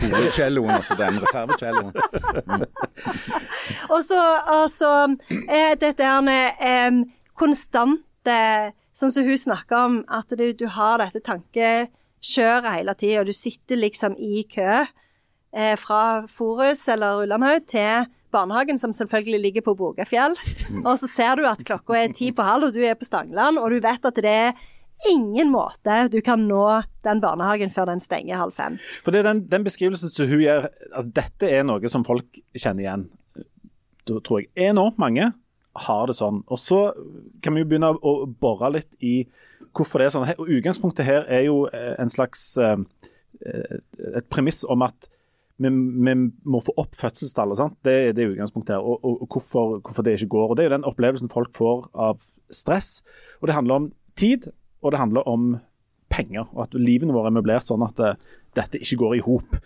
[0.00, 1.92] Hovedcelloen, altså den reservecelloen.
[2.46, 2.66] Mm.
[3.94, 4.92] og så, altså så
[5.48, 8.02] eh, dette her eh, konstante
[8.96, 13.36] Sånn som hun snakker om, at du, du har dette tankekjøret hele tida, og du
[13.36, 14.70] sitter liksom i kø
[15.52, 20.36] eh, fra Forus eller Ullandhaug til barnehagen, som selvfølgelig ligger på Bogafjell.
[20.84, 23.60] Og så ser du at klokka er ti på halv, og du er på Stangeland,
[23.62, 24.66] og du vet at det er
[25.10, 26.64] ingen måte du kan nå
[27.04, 28.78] den barnehagen før den stenger halv fem.
[29.04, 32.40] For det er den, den beskrivelsen som hun gjør, altså dette er noe som folk
[32.56, 33.08] kjenner igjen.
[34.06, 35.32] Da tror jeg enormt mange
[35.86, 36.40] har det sånn.
[36.48, 36.80] Og så
[37.44, 39.18] kan vi jo begynne å bore litt i
[39.76, 40.30] hvorfor det er sånn.
[40.40, 42.78] Utgangspunktet her er jo eh, en slags eh,
[43.44, 45.10] et premiss om at
[45.62, 45.70] vi,
[46.08, 46.14] vi
[46.44, 47.58] må få opp fødselstallet.
[47.60, 47.76] sant?
[47.84, 48.84] Det, det er utgangspunktet her.
[48.84, 50.50] Og, og, og hvorfor, hvorfor, det ikke går.
[50.50, 53.00] og Det er jo den opplevelsen folk får av stress.
[53.40, 54.50] Og Det handler om tid,
[54.82, 55.56] og det handler om
[56.12, 56.46] penger.
[56.52, 58.14] Og at livene våre er møblert sånn at uh,
[58.56, 59.58] dette ikke går i hop.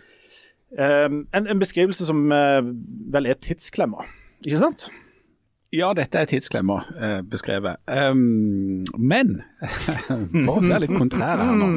[0.71, 2.63] Um, en, en, beskrivelse som uh,
[3.11, 4.05] vel er tidsklemma,
[4.45, 4.85] ikke sant?
[5.75, 7.81] Ja, dette er tidsklemma uh, beskrevet.
[7.91, 9.41] Um, men
[10.47, 11.67] for å være litt kontrær her nå.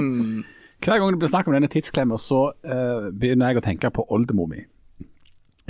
[0.85, 4.05] Hver gang det blir snakk om denne tidsklemma, så uh, begynner jeg å tenke på
[4.12, 4.66] oldemor mi.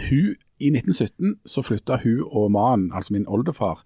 [0.09, 3.85] Hun, I 1917 så flytta hun og mannen, altså min oldefar,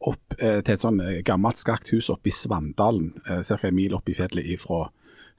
[0.00, 3.58] opp uh, til et sånn eh, gammelt skakt hus oppe i Svandalen, uh, ca.
[3.68, 4.86] en mil opp i fjellet ifra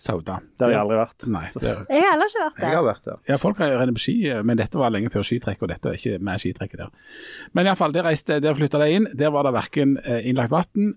[0.01, 0.35] Sauda.
[0.57, 1.25] Det har jeg aldri vært.
[1.33, 2.67] Nei, det, jeg har heller ikke vært der.
[2.67, 3.17] Jeg har vært der.
[3.29, 5.97] Ja, folk har rennet på ski, men dette var lenge før skitrekk, og dette er
[5.97, 7.17] ikke med skitrekket der.
[7.57, 9.09] Men iallfall, der, reiste, der flytta de inn.
[9.17, 10.95] Der var det verken innlagt vann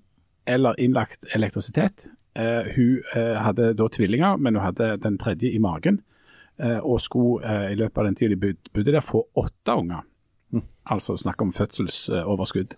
[0.49, 2.09] eller innlagt elektrisitet.
[2.35, 6.01] Uh, hun uh, hadde da tvillinger, men hun hadde den tredje i magen.
[6.59, 10.03] Uh, og skulle i løpet av den tida de bodde der, få åtte unger.
[10.85, 12.75] Altså snakk om fødselsoverskudd.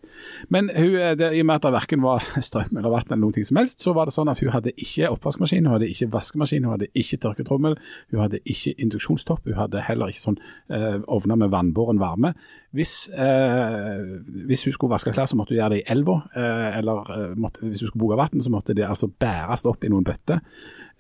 [0.49, 3.45] Men hun, det, i og med at det verken var strøm eller vann eller noe
[3.45, 6.63] som helst, så var det sånn at hun hadde ikke oppvaskmaskin, hun hadde ikke vaskemaskin,
[6.63, 7.75] hun hadde ikke tørketrommel,
[8.15, 12.37] hun hadde ikke induksjonstopp, hun hadde heller ikke sånn uh, ovner med vannbåren varme.
[12.77, 13.99] Hvis, uh,
[14.47, 17.67] hvis, hun skulle vaske klær, så måtte hun gjøre det i elva, uh, eller måtte,
[17.67, 20.43] hvis hun skulle bruke vann, så måtte det altså bæres opp i noen bøtter.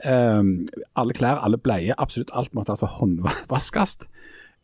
[0.04, 3.96] alle klær, alle bleier, absolutt alt måtte altså håndvaskes.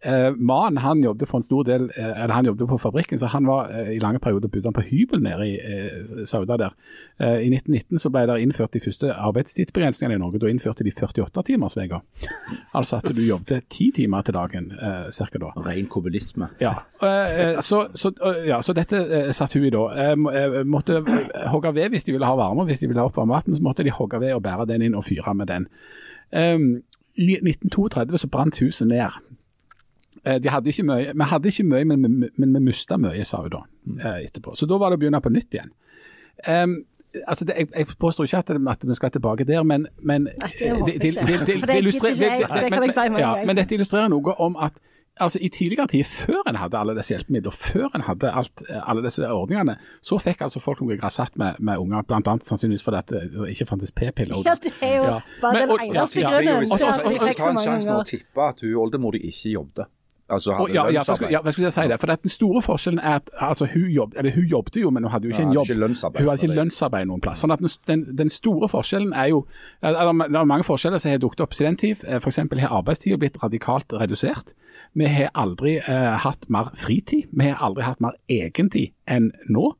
[0.07, 3.47] Uh, Mannen han jobbet for en stor del, eh, han jobbet på fabrikken, så han
[3.47, 6.75] var eh, i lange perioder bodde han på hybel nede i eh, Sauda der.
[7.23, 10.41] I 1919 så ble det innført de første arbeidstidsbegrensningene i Norge.
[10.43, 12.01] Da innførte de 48-timersveka.
[12.79, 15.53] altså at du jobbet ti timer til dagen eh, cirka da.
[15.69, 16.49] Ren kommunisme.
[16.61, 16.75] Ja,
[17.61, 18.11] så, så,
[18.47, 20.15] ja, så, dette satt hun i da.
[20.65, 21.03] måtte
[21.53, 23.87] hogge ved hvis de ville ha varme, hvis de ville ha oppvarmet vann, så måtte
[23.87, 25.69] de hogge ved og bære den inn og fyre med den.
[27.15, 29.21] I 1932 så brant huset ned.
[30.25, 33.25] Eh, de hadde ikke mye, vi hadde ikke mye, men, men, men vi mista mye,
[33.27, 33.65] sa hun da
[33.99, 34.55] eh, etterpå.
[34.55, 35.73] Så da var det å begynne på nytt igjen.
[36.47, 36.77] Um,
[37.27, 40.29] altså det, jeg, jeg, påstår ikke at, at, vi skal tilbake der, men, men
[43.47, 44.79] Men dette illustrerer noe om at
[45.21, 49.03] altså I tidligere tid, før en hadde alle disse hjelpemidlene, før en hadde alt, alle
[49.05, 52.37] disse ordningene, så fikk altså folk noe grasatt med, med unger, bl.a.
[52.47, 54.41] sannsynligvis fordi det, det ikke fantes p-piller.
[54.47, 55.19] Ja, det er jo ja.
[55.43, 56.87] bare Men, den eneste grunnen til
[57.29, 59.93] at ta en sjanse nå og tippe at hun oldemor ikke jobbet.
[60.33, 61.99] Altså, oh, ja, ja, ja, hva skulle jeg si det?
[62.01, 65.13] For Den store forskjellen er at altså, hun, jobb, eller, hun jobbet jo, men hun
[65.13, 65.69] hadde jo ikke en jobb.
[65.69, 67.43] Ikke hun hadde ikke lønnsarbeid noen plass.
[67.45, 69.45] Sånn at den, den, store forskjellen er jo
[69.83, 72.05] Det er mange forskjeller som har dukket opp siden tid.
[72.07, 72.41] Eh, F.eks.
[72.65, 74.55] har arbeidstida blitt radikalt redusert.
[74.97, 77.29] Vi har aldri eh, hatt mer fritid.
[77.33, 79.73] Vi har aldri hatt mer egentid enn nå.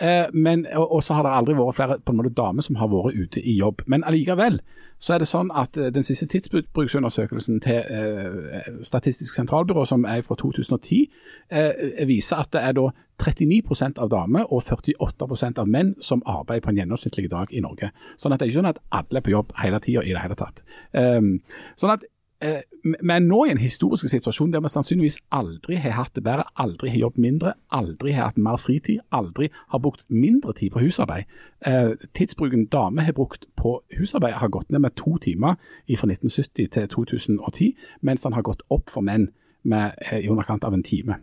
[0.00, 2.90] Eh, men, og, så har det aldri vært flere på en måte damer som har
[2.90, 3.84] vært ute i jobb.
[3.86, 4.60] Men allikevel
[4.98, 10.22] så er det sånn at eh, den siste tidsbruksundersøkelsen til eh, Statistisk sentralbyrå, som er
[10.26, 11.02] fra 2010,
[11.50, 12.88] eh, viser at det er da
[13.20, 17.92] 39% av damer og 48% av menn som arbeider på en gjennomsnittlig dag i Norge.
[18.18, 20.24] Sånn at det er ikke sånn at alle er på jobb hele tida i det
[20.24, 20.64] hele tatt.
[20.90, 21.36] Um,
[21.78, 22.08] sånn at
[22.44, 26.44] vi er nå i en historisk situasjon der vi sannsynligvis aldri har hatt det bedre,
[26.60, 30.82] aldri har jobbet mindre, aldri har hatt mer fritid, aldri har brukt mindre tid på
[30.84, 31.30] husarbeid.
[31.66, 36.68] Eh, tidsbruken damer har brukt på husarbeid har gått ned med to timer fra 1970
[36.68, 39.30] til 2010, mens den har gått opp for menn
[39.64, 41.22] med eh, i underkant av en time.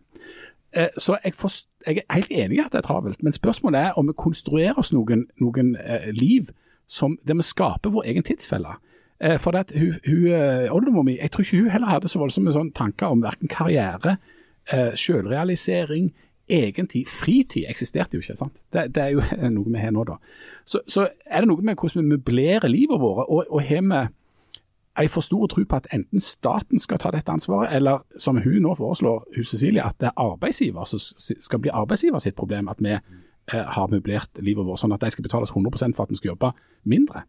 [0.73, 3.79] Eh, så jeg, forst, jeg, er helt enig i at det er travelt, men spørsmålet
[3.79, 6.49] er om vi konstruerer oss noen, noen eh, liv
[6.87, 8.77] som, der vi skaper vår egen tidsfelle.
[9.23, 12.19] Eh, for at hun, hun eh, oldemor mi, jeg tror ikke hun heller hadde så
[12.19, 14.15] voldsomme sånn tanker om verken karriere,
[14.73, 16.07] eh, selvrealisering,
[16.49, 17.05] egen tid.
[17.05, 18.35] Fritid eksisterte jo ikke.
[18.39, 18.63] sant?
[18.73, 19.21] Det, det er jo
[19.53, 20.17] noe vi har nå, da.
[20.65, 24.01] Så, så, er det noe med hvordan vi møblerer livet vårt, og, og har vi
[25.01, 28.57] en for stor tro på at enten staten skal ta dette ansvaret, eller som hun
[28.65, 30.99] nå foreslår, hun Cecilie, at det er arbeidsgiver som
[31.39, 32.97] skal bli arbeidsgiver sitt problem at vi
[33.51, 36.51] har møblert livet vårt, sånn at de skal betales 100 for at vi skal jobbe
[36.83, 37.23] mindre.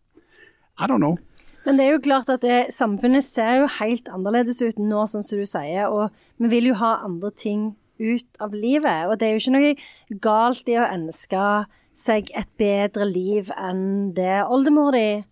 [0.80, 1.18] I don't know.
[1.66, 5.26] Men det er jo klart at det, samfunnet ser jo helt annerledes ut nå, sånn
[5.26, 5.92] som du sier.
[5.92, 6.10] Og
[6.42, 7.70] vi vil jo ha andre ting
[8.02, 9.06] ut av livet.
[9.08, 11.44] Og det er jo ikke noe galt i å ønske
[11.94, 15.22] seg et bedre liv enn det oldemor di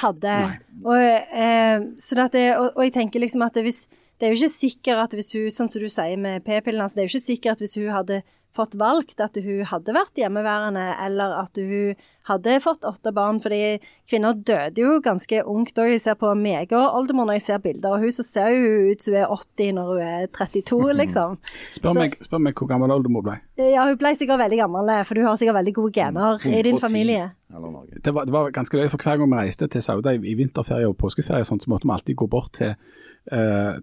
[0.00, 0.36] hadde.
[0.84, 3.86] Og, eh, det, og, og, jeg tenker liksom at det, hvis,
[4.20, 7.00] det er jo ikke sikkert at hvis hun, sånn som du sier med p-pillene, altså
[7.00, 8.22] det er jo ikke sikkert at hvis hun hadde
[8.56, 11.98] fått valgt at hun hadde vært hjemmeværende, eller at hun
[12.30, 13.40] hadde fått åtte barn.
[13.40, 15.92] fordi kvinner døde jo ganske ungt òg.
[15.94, 18.90] Jeg ser på meg og oldemor når jeg ser bilder av hun, så ser hun
[18.90, 21.36] ut som hun er 80 når hun er 32, liksom.
[21.70, 23.36] spør, meg, spør meg hvor gammel oldemor ble.
[23.60, 26.80] Ja, hun ble sikkert veldig gammel, for du har sikkert veldig gode gener i din
[26.82, 27.30] familie.
[27.50, 30.36] Det var, det var ganske løye, for hver gang vi reiste til Sauda i, i
[30.38, 32.98] vinterferie og påskeferie, sånn, så måtte vi alltid gå bort til, eh,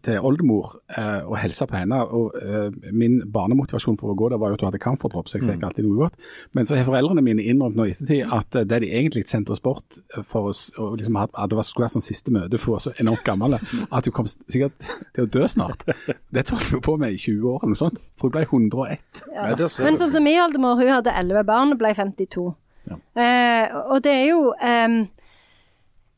[0.03, 1.99] til oldemor eh, og hilse på henne.
[2.03, 5.45] Og eh, Min barnemotivasjon for å gå der var jo at hun hadde camferdrop, jeg
[5.45, 6.17] fikk alltid noe godt.
[6.57, 9.53] Men så har foreldrene mine innrømt nå i ettertid at eh, det de egentlig sendte
[9.55, 12.59] oss bort for oss, og liksom at at det var, skulle være sånn siste møte
[12.61, 15.85] for oss så enormt gammel at hun kom sikkert til å dø snart.
[16.33, 19.23] Det tok hun på med i 20 år eller noe sånt, for hun ble 101.
[19.35, 19.45] Ja.
[19.85, 22.47] Men sånn som min oldemor, hun hadde elleve barn og ble 52.
[22.87, 22.97] Ja.
[23.19, 24.99] Eh, og det er jo ehm,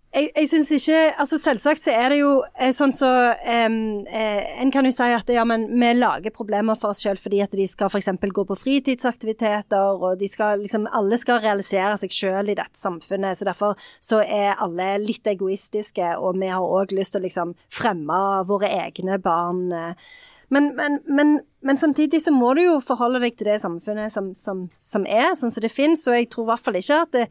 [0.10, 3.10] jeg, jeg synes ikke altså Selvsagt så er det jo eh, sånn så
[3.70, 3.76] um,
[4.10, 7.54] En kan jo si at ja, men vi lager problemer for oss selv fordi at
[7.54, 8.10] de skal f.eks.
[8.34, 13.38] gå på fritidsaktiviteter, og de skal liksom Alle skal realisere seg selv i dette samfunnet,
[13.38, 17.54] så derfor så er alle litt egoistiske, og vi har òg lyst til å liksom
[17.74, 18.20] fremme
[18.50, 19.68] våre egne barn.
[19.72, 20.10] eh,
[20.50, 24.32] men, men, men, men samtidig så må du jo forholde deg til det samfunnet som,
[24.34, 26.08] som, som er, sånn som det finnes.
[26.10, 27.28] Og jeg tror i hvert fall ikke at det,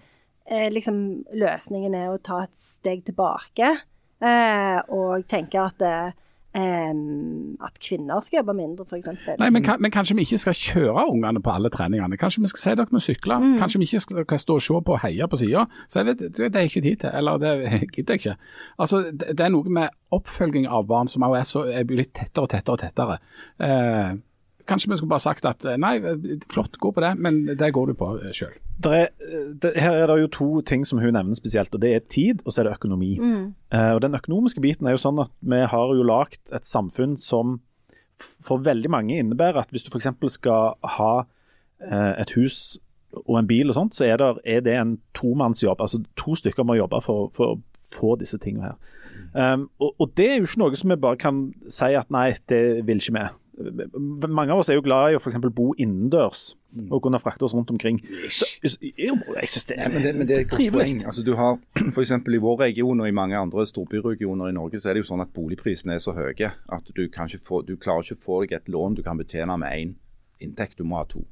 [0.51, 1.03] eh, liksom,
[1.37, 6.11] løsningen er å ta et steg tilbake eh, og tenke at, eh,
[6.59, 9.11] at kvinner skal jobbe mindre, f.eks.
[9.39, 12.19] Nei, men, men kanskje vi ikke skal kjøre ungene på alle treningene.
[12.19, 13.39] Kanskje vi skal si dere må sykle.
[13.61, 15.67] Kanskje vi ikke skal, skal stå og se på og heie på sida.
[15.95, 17.53] Vet, det det er ikke tid til, eller det
[17.95, 18.39] gidder jeg ikke.
[18.79, 22.17] Altså, det, det er noe med oppfølging av barn som også er, så, er blitt
[22.17, 23.21] tettere og tettere og tettere.
[23.63, 24.17] Eh,
[24.69, 25.97] kanskje vi skulle bare sagt at eh, nei,
[26.53, 28.57] flott, gå på det, men det går du på eh, sjøl.
[28.79, 32.45] Det, her er det jo to ting som hun nevner spesielt, og det er tid
[32.45, 33.15] og så er det økonomi.
[33.75, 37.17] Eh, og Den økonomiske biten er jo sånn at vi har jo lagd et samfunn
[37.19, 37.59] som
[38.19, 40.11] for veldig mange innebærer at hvis du f.eks.
[40.35, 42.79] skal ha uh, et hus
[43.15, 45.81] og en bil og sånt, så er det, er det en tomannsjobb.
[45.81, 47.61] Altså to stykker må jobbe for, for å
[47.95, 48.81] få disse tingene her.
[49.33, 52.33] Um, og, og det er jo ikke noe som vi bare kan si at nei,
[52.51, 53.25] det vil ikke vi.
[53.59, 56.53] Mange av oss er jo glad i å for bo innendørs
[56.93, 57.99] og kunne frakte oss rundt omkring.
[58.31, 61.01] Så, jo, jeg synes det er, men det, men det er trivelig.
[61.09, 61.57] Altså, du har
[61.95, 62.13] f.eks.
[62.13, 65.25] i vår region og i mange andre storbyregioner i Norge, så er det jo sånn
[65.25, 67.05] at boligprisene er så høye at du,
[67.43, 69.97] få, du klarer ikke å få deg et lån du kan betjene med én
[70.45, 71.25] inntekt, du må ha to.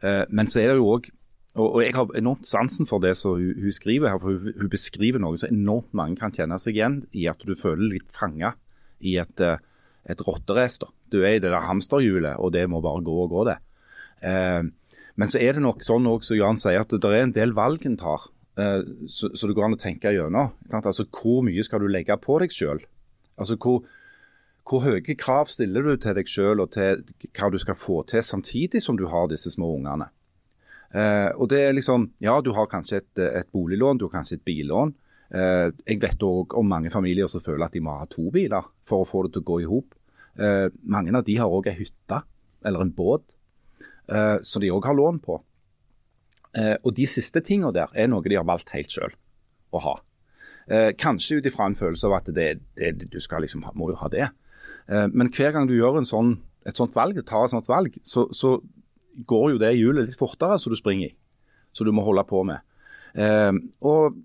[0.00, 1.10] Uh, men så er det jo òg
[1.58, 4.70] og, jeg har enormt sansen for det som hun, hun skriver her, for hun, hun
[4.70, 8.52] beskriver noe som enormt mange kan kjenne seg igjen i, at du føler litt fanga
[9.00, 9.58] i et, eh,
[10.08, 10.86] et rotterace.
[11.12, 13.58] Du er i det der hamsterhjulet, og det må bare gå og gå, det.
[14.26, 14.62] Eh,
[15.18, 17.54] men så er det nok sånn òg, som Jan sier, at det er en del
[17.56, 18.28] valg en tar,
[18.60, 20.52] eh, så, så det går an å tenke gjennom.
[20.70, 22.84] Altså, Hvor mye skal du legge på deg sjøl?
[23.38, 23.82] Altså, hvor,
[24.68, 28.22] hvor høye krav stiller du til deg sjøl og til hva du skal få til,
[28.22, 30.10] samtidig som du har disse små ungene?
[30.94, 34.38] Eh, og det er liksom, Ja, du har kanskje et, et boliglån, du har kanskje
[34.38, 34.94] et billån.
[35.28, 38.64] Eh, jeg vet òg om mange familier som føler at de må ha to biler
[38.86, 39.96] for å få det til å gå i hop.
[40.40, 42.22] Eh, mange av de har òg ei hytte
[42.64, 43.26] eller en båt
[44.08, 45.42] eh, som de òg har lån på.
[46.58, 49.12] Og de siste tingene der er noe de har valgt helt sjøl
[49.70, 49.92] å ha.
[50.98, 54.26] Kanskje ut ifra en følelse av at det, det, du liksom må jo ha det.
[54.88, 56.32] Men hver gang du gjør sånn,
[56.66, 58.56] et sånt valg, tar et sånt valg, så, så
[59.28, 61.16] går jo det hjulet litt fortere som du springer i.
[61.76, 62.64] Så du må holde på med.
[63.14, 63.52] Eh,
[63.84, 64.18] og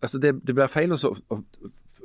[0.00, 0.98] altså det, det blir feil å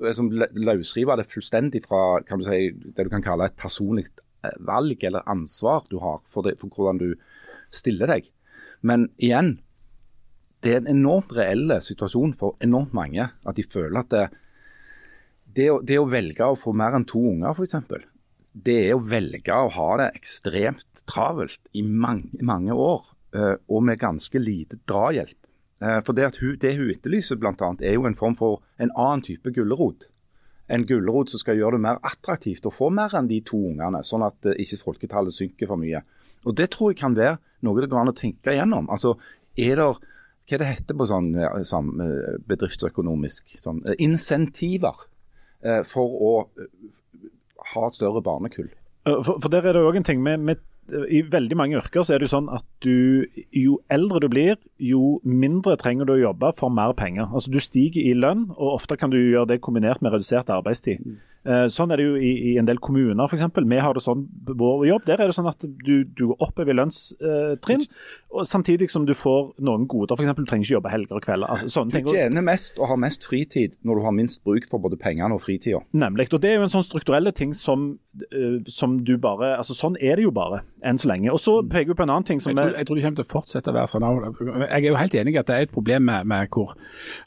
[0.03, 4.07] liksom løsrive det fullstendig fra du si, det du kan kalle et personlig
[4.45, 7.09] eh, valg eller ansvar du har for, det, for hvordan du
[7.73, 8.29] stiller deg.
[8.83, 9.57] Men igjen,
[10.63, 13.29] det er en enormt reell situasjon for enormt mange.
[13.43, 14.25] At de føler at det,
[15.55, 18.09] det, å, det å velge å få mer enn to unger, f.eks.,
[18.53, 23.81] det er å velge å ha det ekstremt travelt i mange, mange år, eh, og
[23.87, 25.39] med ganske lite drahjelp.
[25.83, 29.23] Eh, For det, hun, det hun etterlyser annet, er jo en form for en annen
[29.25, 30.07] type gulrot.
[30.71, 34.03] En gulrot som skal gjøre det mer attraktivt å få mer enn de to ungene,
[34.07, 36.03] sånn at eh, ikke folketallet synker for mye.
[36.47, 38.89] Og Det tror jeg kan være noe det går an å tenke igjennom.
[38.91, 39.15] Altså,
[39.55, 39.89] er det,
[40.43, 41.29] Hva er det heter på sånn,
[41.63, 41.91] sånn
[42.49, 43.53] bedriftsøkonomisk?
[43.63, 45.05] Sånn, insentiver
[45.87, 46.31] for å
[47.71, 48.67] ha større barnekull.
[49.07, 50.59] For, for der er det òg en ting med, med
[50.91, 53.23] I veldig mange yrker så er det sånn at du
[53.55, 57.29] jo eldre du blir, jo mindre trenger du å jobbe for mer penger.
[57.31, 60.99] Altså Du stiger i lønn, og ofte kan du gjøre det kombinert med redusert arbeidstid.
[60.99, 63.41] Eh, Sånn er det jo i, i en del kommuner f.eks.
[63.67, 65.03] Vi har det sånn vår jobb.
[65.09, 67.83] Der er det sånn at du, du går oppover i lønnstrinn,
[68.33, 70.15] og samtidig som du får noen goder.
[70.15, 70.31] F.eks.
[70.37, 71.51] du trenger ikke jobbe helger og kvelder.
[71.53, 72.07] Altså, sånne Du ting.
[72.15, 75.41] Tjener mest og har mest fritid når du har minst bruk for både pengene og
[75.43, 75.81] fritida.
[75.93, 76.29] Nemlig.
[76.33, 77.89] Og det er jo en sånn strukturelle ting som,
[78.31, 81.29] eh, som du bare Altså sånn er det jo bare, enn så lenge.
[81.33, 83.19] Og så peker vi på en annen ting som Jeg tror, jeg tror det kommer
[83.19, 84.07] til å fortsette å være sånn.
[84.69, 86.73] Jeg er jo helt enig i at det er et problem med, med hvor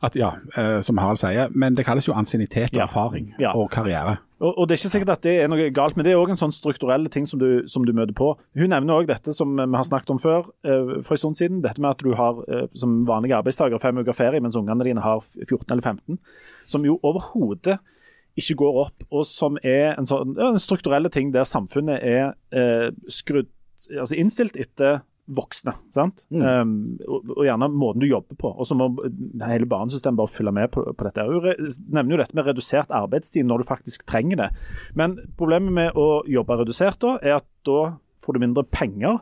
[0.03, 2.87] at, ja, eh, Som Harald sier, men det kalles jo ansiennitet og Ja.
[2.89, 3.53] erfaring Ja.
[3.55, 4.06] og karriere.
[4.41, 6.31] Og, og, Det er ikke sikkert at det er noe galt, men det er òg
[6.35, 8.35] en sånn strukturell ting som du, som du møter på.
[8.59, 11.63] Hun nevner òg dette som vi har snakket om før eh, for en stund siden.
[11.65, 15.05] Dette med at du har eh, som vanlig arbeidstaker fem uker ferie mens ungene dine
[15.05, 16.21] har 14 eller 15.
[16.71, 17.79] Som jo overhodet
[18.37, 22.91] ikke går opp, og som er en sånn en strukturelle ting der samfunnet er eh,
[23.09, 23.49] skrudd,
[23.97, 25.75] altså innstilt etter voksne.
[25.95, 26.25] sant?
[26.31, 26.43] Mm.
[26.43, 26.75] Um,
[27.07, 28.51] og, og gjerne måten du jobber på.
[28.53, 28.89] Og så må
[29.43, 31.27] hele banesystemet bare følge med på, på dette.
[31.27, 34.51] Hun nevner jo dette med redusert arbeidstid når du faktisk trenger det.
[34.99, 39.19] Men problemet med å jobbe redusert da, er at da får du mindre penger.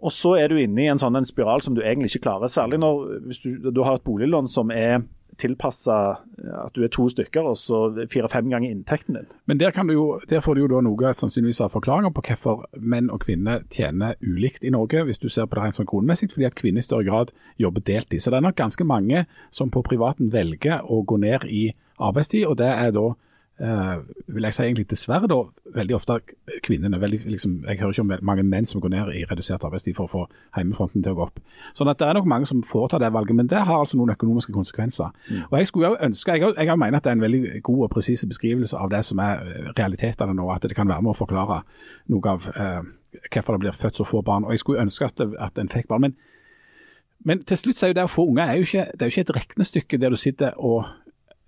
[0.00, 2.52] Og så er du inne i en sånn en spiral som du egentlig ikke klarer.
[2.52, 5.02] Særlig når du, du har et boliglån som er
[5.40, 5.96] tilpassa
[6.40, 9.30] at du er to stykker, og så fire-fem ganger inntekten din.
[9.50, 12.66] Men der, du jo, der får du jo da noe sannsynligvis av forklaringer på hvorfor
[12.78, 16.30] menn og kvinner tjener ulikt i Norge, hvis du ser på det rent sånn kronemessig,
[16.34, 18.22] fordi at kvinner i større grad jobber deltid.
[18.22, 19.24] Så det er nok ganske mange
[19.54, 23.10] som på privaten velger å gå ned i arbeidstid, og det er da
[23.60, 25.38] eh, vil jeg si egentlig dessverre da,
[25.74, 26.16] veldig ofte
[26.64, 27.00] kvinnene.
[27.00, 30.08] Veldig, liksom, jeg hører ikke om mange menn som går ned i redusert arbeidstid for
[30.08, 30.22] å få
[30.56, 31.42] hjemmefronten til å gå opp.
[31.76, 34.14] Sånn at det er nok mange som foretar det valget, men det har altså noen
[34.14, 35.12] økonomiske konsekvenser.
[35.50, 37.92] Og Jeg skulle jo ønske, jeg, jeg mener at det er en veldig god og
[37.94, 41.20] presis beskrivelse av det som er eh, realitetene nå, at det kan være med å
[41.20, 41.62] forklare
[42.10, 42.82] noe av eh,
[43.30, 44.44] hvorfor det blir født så få barn.
[44.44, 46.08] Og Jeg skulle ønske at, det, at en fikk barn.
[46.08, 46.18] men
[47.24, 49.10] men til slutt så er jo det å få unger er jo ikke, det er
[49.10, 50.86] jo ikke et regnestykke der du sitter og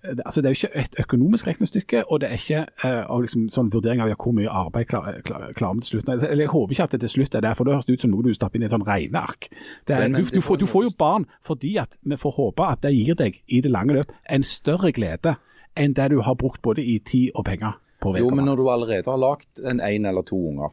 [0.03, 3.21] det- altså Det er jo ikke et økonomisk regnestykke, og det er ikke uh, av
[3.23, 6.09] liksom, sånn vurdering av ja, hvor mye arbeid klarer klar, klarer vi til slutt.
[6.09, 8.11] Eller Jeg håper ikke at det til slutt er der, for det høres ut som
[8.11, 9.49] noe du stapper inn i et sånn regneark.
[9.89, 12.95] Er, du, du, får, du får jo barn fordi at vi får håpe at det
[12.95, 15.37] gir deg i det lange løp en større glede
[15.77, 18.69] enn det du har brukt både i tid og penger på Jo, men når du
[18.69, 20.71] allerede har lagt en én eller to unger,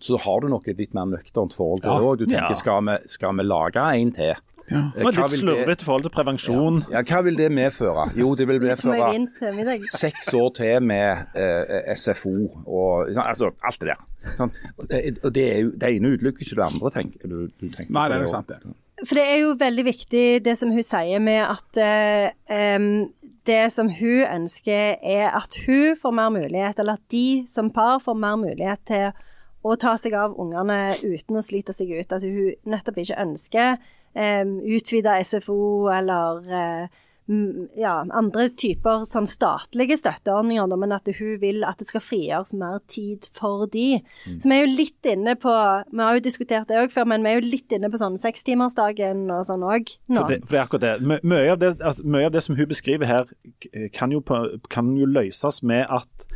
[0.00, 1.98] så har du nok et litt mer nøkternt forhold til Ja.
[1.98, 2.18] det òg.
[2.18, 2.54] Du tenker Ja.
[2.54, 4.34] skal vi, skal vi lage en til?
[4.68, 4.82] Ja.
[4.94, 6.82] Eh, hva litt vil slurvete i forhold til prevensjon.
[6.92, 8.08] Ja, hva vil det medføre?
[8.18, 12.34] Jo, det vil medføre seks år til med eh, SFO
[12.66, 14.04] og altså alt det der.
[14.36, 14.52] Sånn.
[14.76, 14.90] Og
[15.32, 17.38] det, er jo, det ene utelukker ikke det andre, tenker du.
[17.48, 18.76] du tenker Nei, det er jo sant, det.
[19.06, 22.88] For det er jo veldig viktig det som hun sier med at eh,
[23.48, 28.02] det som hun ønsker er at hun får mer mulighet, eller at de som par
[28.04, 29.08] får mer mulighet til
[29.66, 32.12] å ta seg av ungene uten å slite seg ut.
[32.12, 33.78] At hun nettopp ikke ønsker
[34.14, 36.88] um, utvida SFO eller eh,
[37.28, 42.54] mm, ja, andre typer sånn statlige støtteordninger, men at hun vil at det skal frigjøres
[42.56, 44.00] mer tid for de.
[44.40, 45.52] Så vi er jo litt inne på
[45.92, 48.16] Vi har jo diskutert det òg før, men vi er jo litt inne på sånn
[48.20, 50.22] sekstimersdagen og sånn òg nå.
[50.22, 50.94] For det, for det er akkurat det.
[51.06, 53.28] My- Mye av det, altså, mye av det som hun beskriver her,
[53.92, 54.40] kan jo, på,
[54.72, 56.28] kan jo løses med at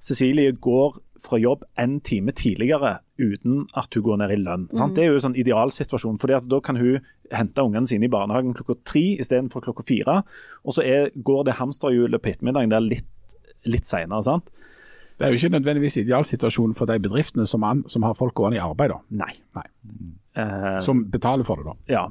[0.00, 4.66] Cecilie går fra jobb en time tidligere uten at hun går ned i lønn.
[4.76, 4.94] Sant?
[4.96, 6.20] Det er jo en sånn idealsituasjon.
[6.22, 7.00] fordi Da kan hun
[7.34, 10.22] hente ungene sine i barnehagen klokka tre istedenfor klokka fire.
[10.64, 13.08] Og så er, går det hamsterhjulet på ettermiddagen der litt,
[13.66, 14.40] litt seinere.
[15.18, 18.60] Det er jo ikke nødvendigvis idealsituasjonen for de bedriftene som, an, som har folk gående
[18.60, 18.98] i arbeid, da.
[19.24, 19.32] Nei.
[19.58, 19.66] Nei.
[20.38, 21.74] Uh, Som betaler for det, da.
[21.90, 22.04] Ja.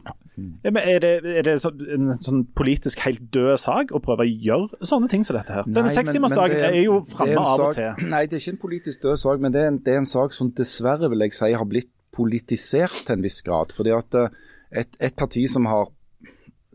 [0.64, 4.26] Ja, Men er det, er det så, en sånn politisk helt død sak å prøve
[4.26, 5.66] å gjøre sånne ting som dette her?
[5.66, 8.04] Denne sekstimersdagen er, er, jo framme av og til.
[8.12, 10.10] Nei, det er ikke en politisk død sak, men det er, en, det er en
[10.10, 13.74] sak som dessverre vil jeg si har blitt politisert til en viss grad.
[13.74, 14.38] Fordi at eh,
[14.84, 15.90] et, et parti som har,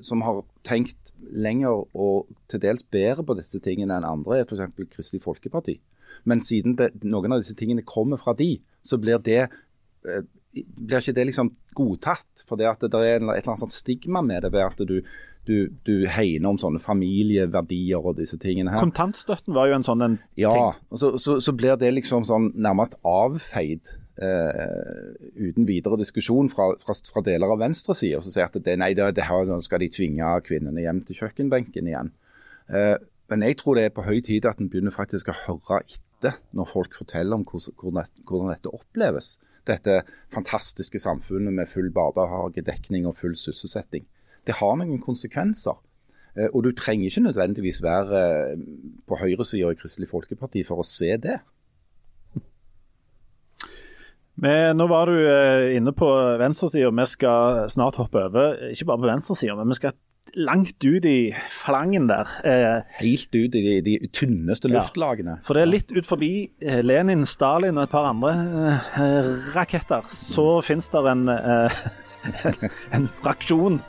[0.03, 4.91] som har tenkt lenger og til dels bedre på disse tingene enn andre, er f.eks.
[4.97, 5.79] Kristelig Folkeparti.
[6.29, 11.01] Men siden det, noen av disse tingene kommer fra de, så blir det eh, blir
[11.01, 12.45] ikke det liksom godtatt.
[12.49, 14.99] For det at det er et eller annet sånt stigma med det ved at du,
[15.49, 18.83] du, du hegner om sånne familieverdier og disse tingene her.
[18.83, 20.87] Kontantstøtten var jo en sånn en Ja, ting.
[20.93, 26.67] og så, så, så blir det liksom sånn nærmest avfeid Uh, uten videre diskusjon fra,
[26.85, 28.19] fra, fra deler av venstresida.
[28.21, 31.89] Så sier at det, nei, det, det her, skal de tvinge kvinnene hjem til kjøkkenbenken
[31.89, 32.11] igjen.
[32.69, 32.99] Eh,
[33.33, 36.37] men jeg tror det er på høy tid at en begynner faktisk å høre etter
[36.53, 39.39] når folk forteller om hvordan, dette oppleves.
[39.67, 40.03] Dette
[40.35, 44.05] fantastiske samfunnet med full barnehagedekning og full sysselsetting.
[44.45, 45.79] Det har noen konsekvenser.
[46.37, 48.21] Eh, Og du trenger ikke nødvendigvis være
[48.53, 48.61] eh,
[49.09, 51.39] på høyresida i Kristelig Folkeparti for å se det.
[54.43, 56.09] Men nå var du eh, inne på
[56.41, 56.91] venstresida.
[56.91, 59.97] Vi skal snart hoppe over, ikke bare på venstresida, men vi skal
[60.35, 62.29] langt ut i flangen der.
[62.45, 64.81] Eh, Helt ut i de, de tynneste Ja.
[65.45, 68.33] For det er litt ut forbi eh, Lenin, Stalin og et par andre
[68.97, 71.83] eh, raketter, så finnes det en, eh,
[72.97, 73.81] en fraksjon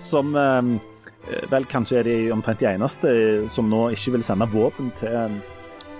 [0.00, 0.72] som eh,
[1.52, 3.14] vel kanskje er de omtrent de eneste
[3.52, 5.40] som nå ikke vil sende våpen til,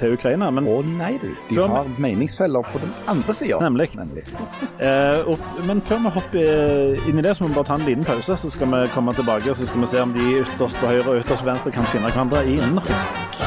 [0.01, 0.51] til Ukraina.
[0.55, 1.29] Men Å nei, du.
[1.49, 3.61] De Før har meningsfeller på den andre sida.
[3.63, 3.91] Nemlig.
[4.81, 7.79] Eh, og men før vi hopper eh, inn i det, så må vi bare ta
[7.79, 8.37] en liten pause.
[8.41, 11.07] Så skal vi komme tilbake og så skal vi se om de ytterst på høyre
[11.07, 13.43] og ytterst på venstre kan finne hverandre i en rettssak.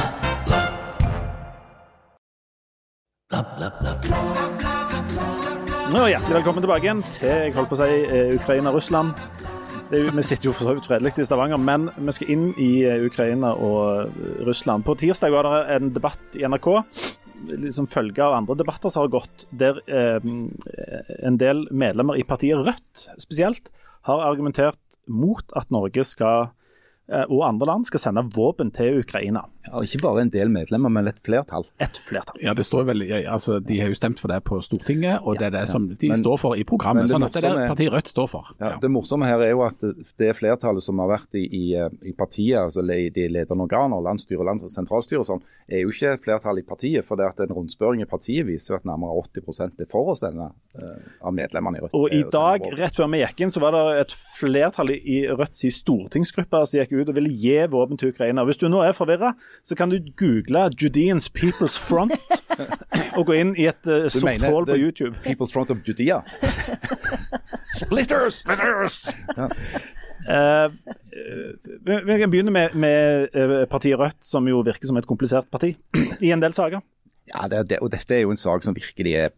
[5.94, 9.53] Hjertelig velkommen tilbake igjen til jeg holdt på å si, eh, Ukraina-Russland.
[9.94, 12.82] Det Vi sitter jo for så vidt fredelig i Stavanger, men vi skal inn i
[12.82, 14.82] eh, Ukraina og eh, Russland.
[14.82, 16.66] På tirsdag var det en debatt i NRK,
[17.76, 20.18] som følge av andre debatter som har gått, der eh,
[21.28, 23.70] en del medlemmer i partiet Rødt spesielt
[24.08, 26.50] har argumentert mot at Norge skal,
[27.06, 29.44] eh, og andre land skal sende våpen til Ukraina.
[29.64, 31.64] Ja, ikke bare en del medlemmer, men et flertall.
[31.80, 32.36] Et flertall.
[32.44, 35.38] Ja, det står vel, ja, altså, De har jo stemt for det på Stortinget, og
[35.40, 37.06] det er det som de Men- står for i programmet.
[37.08, 38.44] det sånn at det er det partiet Rødt står for.
[38.60, 38.78] Ja, Ja.
[38.78, 39.78] Det morsomme her er jo at
[40.18, 41.74] det flertallet som har vært i, i,
[42.08, 46.58] i partiet, altså de ledende organer, landsstyre og sentralstyre og sånn, er jo ikke flertall
[46.58, 47.04] i partiet.
[47.04, 50.50] For det at en rundspørring i partiet viser at nærmere 80 er for å stemme
[50.76, 51.94] eh, av medlemmene i Rødt.
[51.94, 55.24] Og i eh, dag, rett før vi gikk inn, så var det et flertall i
[55.30, 58.44] Rødts stortingsgruppe som gikk ut og ville gi våpen til Ukraina.
[58.44, 62.12] Hvis du nå er forvirra, så kan du google Judeans People's Front
[63.18, 65.16] og gå inn i et uh, sort hull på YouTube.
[65.26, 66.22] People's Front of Judea.
[67.80, 68.42] Splitters!
[68.44, 68.98] Splitters!
[69.36, 69.48] Ja.
[71.84, 73.28] vi, vi kan begynne med, med
[73.68, 75.74] partiet Rødt, som jo virker som et komplisert parti
[76.26, 76.84] i en del saker.
[77.28, 79.34] Ja, det, det, og dette er jo en sak som virkelig er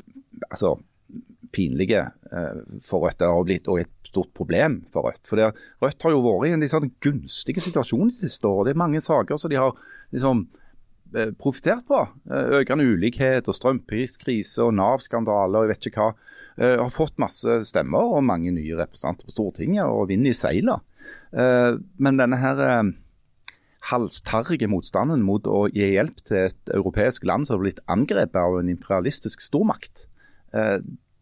[0.50, 0.76] altså,
[1.56, 3.18] pinlige eh, for Rødt.
[3.20, 5.24] Det har blitt et stort problem for Rødt.
[5.28, 8.68] For Rødt har jo vært i en litt sånn gunstig situasjon de siste årene.
[8.68, 9.72] Det er mange saker som de har
[10.14, 10.44] liksom
[11.16, 12.02] eh, profitert på.
[12.30, 16.34] Eh, økende ulikhet og strømpriskrise og Nav-skandale og jeg vet ikke hva.
[16.56, 20.78] Har fått masse stemmer og mange nye representanter på Stortinget og vinner i seila.
[21.36, 22.62] Men denne her
[23.90, 28.56] halstarrige motstanden mot å gi hjelp til et europeisk land som har blitt angrepet av
[28.56, 30.06] en imperialistisk stormakt,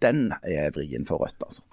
[0.05, 1.65] den er vrien for Rødt, altså.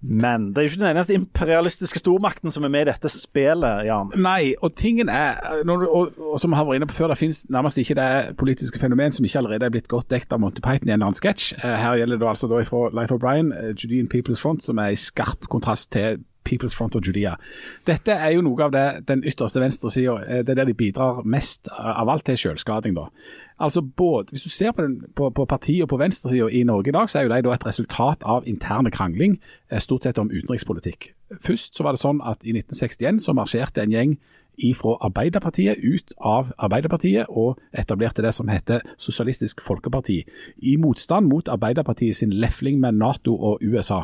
[0.00, 3.80] Men det er jo ikke den eneste imperialistiske stormakten som er med i dette spillet,
[3.88, 4.12] Jan.
[4.22, 7.10] Nei, og tingen er, når du, og, og som vi har vært inne på før,
[7.10, 10.38] det finnes nærmest ikke det politiske fenomen som ikke allerede er blitt godt dekt av
[10.44, 11.48] Monty Python i en eller annen sketsj.
[11.58, 14.94] Eh, Her gjelder det altså da fra Life O'Brien, eh, Judean People's Front, som er
[14.94, 17.34] i skarp kontrast til People's Front of Judea.
[17.90, 20.14] Dette er jo noe av det den ytterste venstresida
[20.46, 23.10] Det er der de bidrar mest av alt til selvskading, da.
[23.60, 26.88] Altså både, Hvis du ser på, den, på, på partiet og på venstresida i Norge
[26.88, 29.40] i dag, så er jo de et resultat av interne krangling,
[29.70, 31.14] eh, stort sett om utenrikspolitikk.
[31.42, 34.18] Først så var det sånn at i 1961 så marsjerte en gjeng
[34.58, 40.24] ifra Arbeiderpartiet ut av Arbeiderpartiet og etablerte det som heter Sosialistisk Folkeparti,
[40.62, 44.02] i motstand mot Arbeiderpartiet sin lefling med Nato og USA.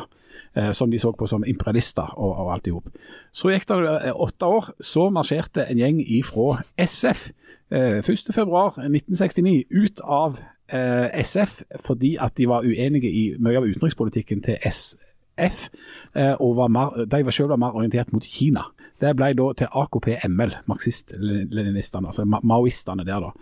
[0.55, 2.89] eh, Som de så på som imperialister og, og alt i hop.
[3.31, 7.31] Så gikk det eh, åtte år, så marsjerte en gjeng ifra SF
[7.71, 10.39] eh, 1.2.1969 ut av
[10.69, 15.69] eh, SF fordi at de var uenige i mye av utenrikspolitikken til SF,
[16.15, 18.67] eh, og var mer, de var selv mer orientert mot Kina.
[19.01, 23.33] Det ble da til AKP-ML, marxist-leninistene, altså ma maoistene der da.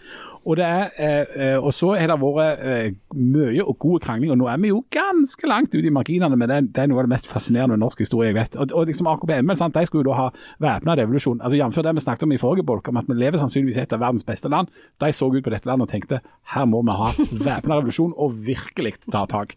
[0.45, 4.31] Og, det er, eh, eh, og så har det vært eh, mye og god krangling,
[4.33, 6.89] og nå er vi jo ganske langt ute i marginene, men det, er- det er
[6.91, 8.57] noe av det mest fascinerende med norsk historie jeg vet.
[8.59, 10.27] Og, og liksom AKP-ML, sant, de skulle jo da ha
[10.65, 11.39] væpna revolusjon.
[11.41, 11.79] Altså Jf.
[11.87, 14.03] det vi snakket om i forrige bolk, om at vi lever sannsynligvis i et av
[14.03, 14.67] verdens beste land.
[14.99, 16.19] De så ut på dette landet og tenkte
[16.53, 17.07] her må vi ha
[17.47, 19.55] væpna revolusjon og virkelig ta tak.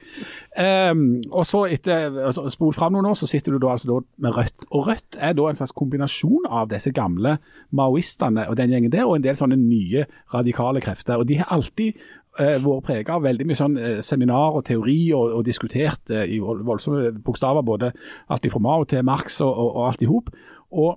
[0.57, 3.99] Um, og så etter altså, Spol fram noen år, så sitter du da altså da
[4.23, 4.69] med Rødt.
[4.71, 7.37] Og Rødt er da en slags kombinasjon av disse gamle
[7.77, 11.21] maoistene og den gjengen der, og en del sånne nye radikale krefter.
[11.21, 11.97] Og de har alltid
[12.39, 16.27] eh, vært preget av veldig mye sånn eh, seminar og teori og, og diskutert eh,
[16.37, 17.93] i voldsomme bokstaver, både
[18.33, 20.33] alt fra Mao til Marx og, og, og alt i hop.
[20.77, 20.95] Og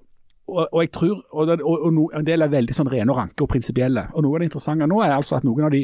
[0.50, 4.08] og, jeg tror, og, en del er veldig sånn rene og ranke og prinsipielle.
[4.18, 5.84] Og Noe av det interessante nå er altså at noen av de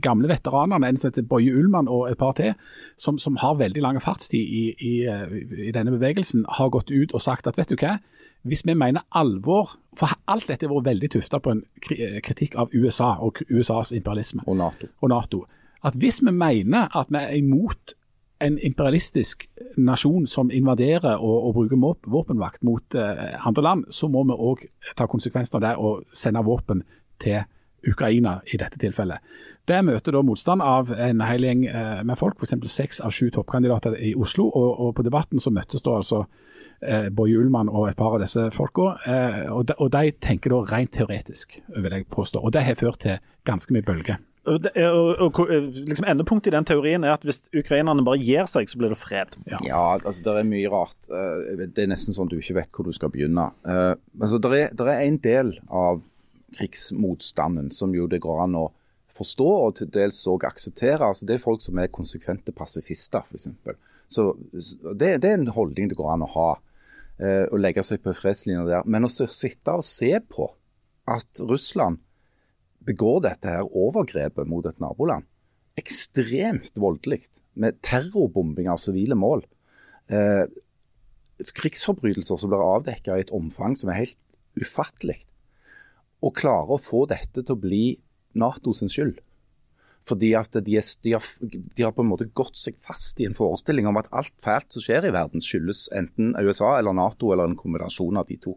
[0.00, 2.54] gamle veteranene, en som heter Boje Ullmann og et par til,
[2.96, 5.36] som, som har veldig lang fartstid i, i, eh,
[5.68, 7.98] i denne bevegelsen, har gått ut og sagt at vet du hva,
[8.42, 11.60] hvis vi mener alvor For alt dette har vært veldig tufta på en
[11.92, 14.88] eh, kritikk av USA og USAs imperialisme Og Nato.
[15.00, 15.44] og Nato.
[15.84, 17.94] At hvis vi mener at vi er imot
[18.42, 24.24] en imperialistisk nasjon som invaderer og, og bruker våpenvakt mot eh, andre land, så må
[24.26, 24.64] vi òg
[24.96, 26.82] ta konsekvensen av det og sende våpen
[27.22, 27.44] til
[27.88, 29.18] Ukraina i dette tilfellet.
[29.66, 32.54] Det møter da motstand av en hel gjeng eh, med folk, f.eks.
[32.72, 34.48] seks av sju toppkandidater i Oslo.
[34.50, 36.24] Og, og på debatten så møttes da altså
[36.82, 38.96] eh, Bård Ullmann og et par av disse folka.
[39.06, 42.42] Eh, og, de, og de tenker da rent teoretisk, vil jeg påstå.
[42.42, 44.18] Og det har ført til ganske mye bølger.
[44.50, 45.52] Og, det, er- og, og
[45.86, 48.98] liksom Endepunktet i den teorien er at hvis ukrainerne bare gir seg, så blir det
[48.98, 49.36] fred.
[49.62, 50.98] Ja, altså det er mye rart.
[51.06, 53.44] Eh, Det er nesten sånn at du ikke vet hvor du skal begynne.
[53.62, 56.02] Eh, altså, det er, der er en del av
[56.56, 58.66] krigsmotstanden som jo det går an å
[59.12, 61.04] forstå og til dels òg akseptere.
[61.04, 63.48] Altså, det er folk som er konsekvente pasifister, f.eks.
[64.12, 64.30] Så
[64.96, 66.48] det, det er en holdning det går an å ha.
[67.20, 68.88] eh, Å legge seg på fredslinja der.
[68.88, 70.48] Men å sitte og se på
[71.10, 72.00] at Russland
[72.86, 75.24] begår dette her overgrepet mot et naboland,
[75.78, 77.22] ekstremt voldelig,
[77.54, 79.44] med terrorbombing av sivile mål.
[80.12, 80.44] Eh,
[81.56, 84.18] krigsforbrytelser som blir avdekket i et omfang som er helt
[84.60, 85.20] ufattelig.
[86.22, 87.84] Å klare å få dette til å bli
[88.38, 89.20] NATO sin skyld.
[90.02, 93.28] Fordi at de, er, de, har, de, har, på en måte gått seg fast i
[93.28, 97.30] en forestilling om at alt fælt som skjer i verden, skyldes enten USA eller Nato
[97.30, 98.56] eller en kombinasjon av de to.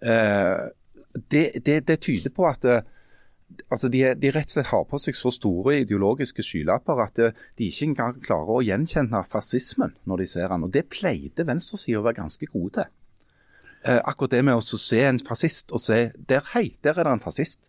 [0.00, 0.68] Eh,
[1.16, 2.88] det, det, det, tyder på at eh,
[3.68, 7.44] altså de, de, rett og slett har på seg så store ideologiske skylapper at eh,
[7.60, 10.64] de ikke engang klarer å gjenkjenne fascismen når de ser den.
[10.68, 12.96] Og Det pleide venstresida å være ganske gode til.
[13.86, 17.16] Eh, akkurat det med å se en fascist og se der, hei, der er det
[17.16, 17.68] en fascist.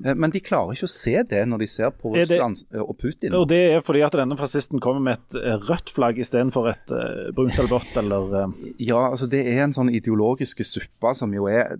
[0.00, 2.96] Eh, men de klarer ikke å se det når de ser på Russland det, og
[2.96, 3.36] Putin.
[3.36, 6.94] Og Det er fordi at denne fascisten kommer med et eh, rødt flagg istedenfor et
[7.36, 7.92] brunt eller blått?
[8.00, 8.54] eller...
[8.80, 11.76] Ja, altså det er en sånn ideologiske suppe som jo er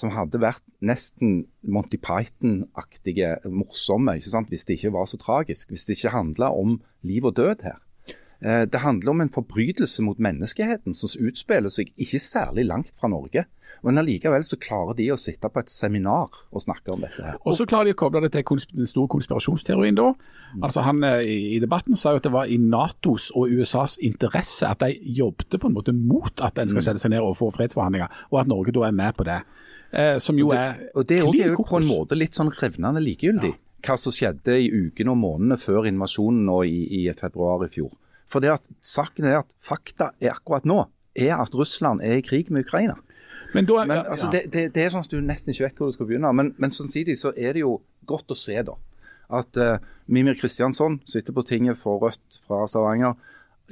[0.00, 4.52] Som hadde vært nesten Monty Python-aktige morsomme ikke sant?
[4.52, 5.74] hvis det ikke var så tragisk.
[5.74, 7.82] Hvis det ikke handla om liv og død her.
[8.40, 13.46] Det handler om en forbrytelse mot menneskeheten som utspiller seg ikke særlig langt fra Norge.
[13.82, 17.22] Men allikevel så klarer de å sitte på et seminar og snakke om dette.
[17.22, 17.36] her.
[17.44, 20.08] Og så klarer de å koble det til den store konspirasjonsteorien da.
[20.54, 20.62] Mm.
[20.66, 21.22] Altså Han eh,
[21.56, 25.58] i debatten sa jo at det var i Natos og USAs interesse at de jobbet
[25.60, 26.86] på en måte mot at en skal mm.
[26.88, 29.42] sette seg ned og få fredsforhandlinger, og at Norge da er med på det.
[29.92, 33.52] Eh, som jo er Og det, er jo på en måte litt sånn revnende likegyldig.
[33.54, 33.62] Ja.
[33.86, 37.92] Hva som skjedde i ukene og månedene før invasjonen nå i, i februar i fjor.
[38.26, 40.84] For det at saken er at fakta er akkurat nå
[41.16, 42.96] er at Russland er i krig med Ukraina.
[43.54, 44.38] Men, da, men altså, ja.
[44.38, 46.32] det, det, det, er sånn at du nesten ikke vet hvor du skal begynne.
[46.36, 48.74] Men, men samtidig så er det jo godt å se da,
[49.38, 49.78] at uh,
[50.12, 53.16] Mimir Kristiansson sitter på tinget for Rødt fra Stavanger.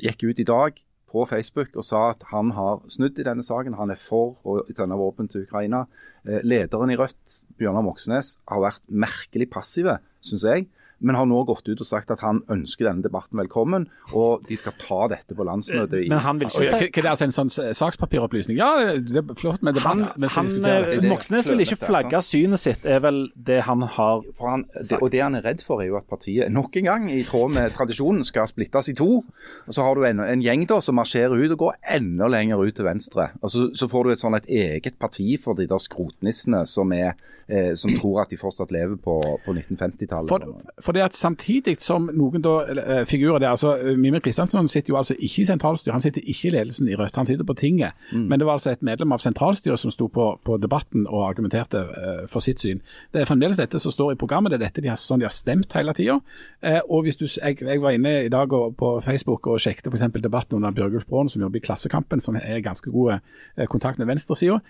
[0.01, 0.81] Gikk ut i dag
[1.15, 3.77] på Facebook og sa at han har snudd i denne saken.
[3.79, 5.85] Han er for å sende våpen til Ukraina.
[6.25, 10.71] Uh, lederen i Rødt, Bjørnar Moxnes, har vært merkelig passive, syns jeg
[11.01, 14.59] men har nå gått ut og sagt at han ønsker denne debatten velkommen, og de
[14.61, 16.05] skal ta dette på landsmøtet.
[16.05, 18.59] I, men han vil ikke si Hva er det altså en sånn sakspapiropplysning?
[18.61, 20.15] Ja, det er flott med debatt.
[20.15, 24.67] Han, han eh, Moxnes vil ikke flagge synet sitt, er vel det han har han,
[24.75, 27.23] det, Og det han er redd for, er jo at partiet nok en gang, i
[27.27, 29.21] tråd med tradisjonen, skal splittes i to.
[29.67, 32.63] Og Så har du en, en gjeng da som marsjerer ut og går enda lenger
[32.63, 33.31] ut til venstre.
[33.43, 36.93] Og Så, så får du et sånn et eget parti for de der skrotnissene som,
[36.95, 37.15] er,
[37.49, 40.31] eh, som tror at de fortsatt lever på, på 1950-tallet.
[40.31, 44.93] For, for det at Samtidig som noen da, uh, figurer der altså Mimir Kristiansson sitter
[44.93, 47.57] jo altså ikke i sentralstyret, han sitter ikke i ledelsen i Rødt, han sitter på
[47.57, 47.95] tinget.
[48.13, 48.27] Mm.
[48.29, 51.81] Men det var altså et medlem av sentralstyret som sto på, på debatten og argumenterte
[51.81, 52.83] uh, for sitt syn.
[53.15, 55.29] Det er fremdeles dette som står i programmet, det er dette de har, sånn de
[55.29, 56.19] har stemt hele tida.
[56.61, 59.89] Uh, og hvis du, jeg, jeg, var inne i dag og, på Facebook og sjekket
[59.89, 60.07] f.eks.
[60.19, 63.25] debatten under Bjørgulf Braan, som jobber i Klassekampen, som er ganske god
[63.71, 64.61] kontakt med venstresida.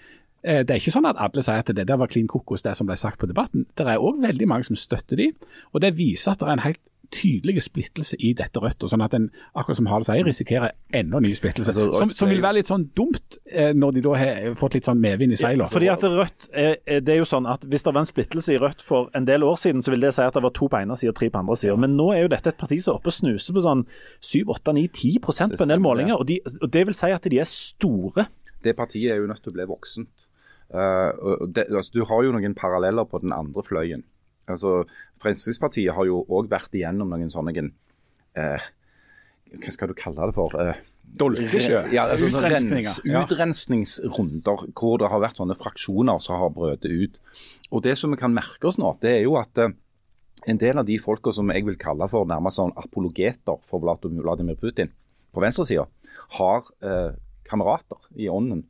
[0.44, 2.76] Eh, det er ikke sånn at alle sier at det der var klin kokos, det
[2.76, 3.64] som ble sagt på debatten.
[3.76, 5.30] Det er òg veldig mange som støtter de,
[5.72, 6.82] og det viser at det er en helt
[7.14, 8.82] tydelig splittelse i dette Rødt.
[8.82, 11.70] og sånn at en, akkurat som Harald sier, risikerer enda ny splittelse.
[11.70, 14.88] Altså, som, som, vil være litt sånn dumt eh, når de da har fått litt
[14.88, 15.68] sånn medvind i seilene.
[15.70, 18.60] Fordi at Rødt, er, det er jo sånn at Hvis det var en splittelse i
[18.60, 20.80] Rødt for en del år siden, så vil det si at det var to på
[20.80, 21.82] ene siden og tre på andre siden.
[21.84, 23.86] Men nå er jo dette et parti som er oppe og snuser på sånn
[24.24, 26.18] 7-8-9-10 på en del målinger.
[26.18, 28.28] Og, de, og det vil si at de er store.
[28.64, 30.30] Det partiet er jo nødt til å bli voksent.
[30.74, 34.02] Uh, det, altså, du har jo noen paralleller på den andre fløyen.
[34.50, 34.82] Altså,
[35.22, 38.66] Fremskrittspartiet har jo òg vært igjennom noen sånne uh,
[39.54, 40.56] Hva skal du kalle det for?
[40.58, 40.74] Uh,
[41.20, 41.84] Dolkesjø?
[41.94, 47.22] Ja, altså, rens, utrensningsrunder hvor det har vært sånne fraksjoner som har brøtet ut.
[47.70, 50.88] Og Det som vi kan merke oss nå, det er jo at en del av
[50.88, 54.90] de folka som jeg vil kalle for nærmest sånn apologeter for Vladimir Putin
[55.32, 55.86] på venstresida,
[56.36, 56.66] har
[57.46, 58.64] kamerater i ånden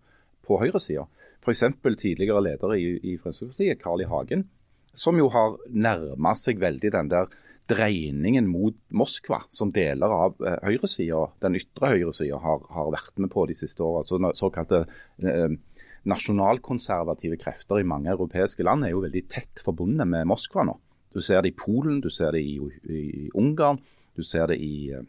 [0.44, 1.06] på høyresida.
[1.44, 1.64] F.eks.
[2.00, 4.08] tidligere leder i, i Fremskrittspartiet, Carl I.
[4.08, 4.46] Hagen,
[4.94, 7.28] som jo har nærma seg veldig den der
[7.68, 13.32] dreiningen mot Moskva, som deler av eh, høyresida, den ytre høyresida, har, har vært med
[13.32, 14.02] på de siste åra.
[14.04, 14.84] Så, såkalte
[15.24, 15.54] eh,
[16.08, 20.76] nasjonalkonservative krefter i mange europeiske land er jo veldig tett forbundet med Moskva nå.
[21.14, 22.58] Du ser det i Polen, du ser det i,
[22.90, 23.78] i Ungarn,
[24.14, 25.06] du ser det i eh,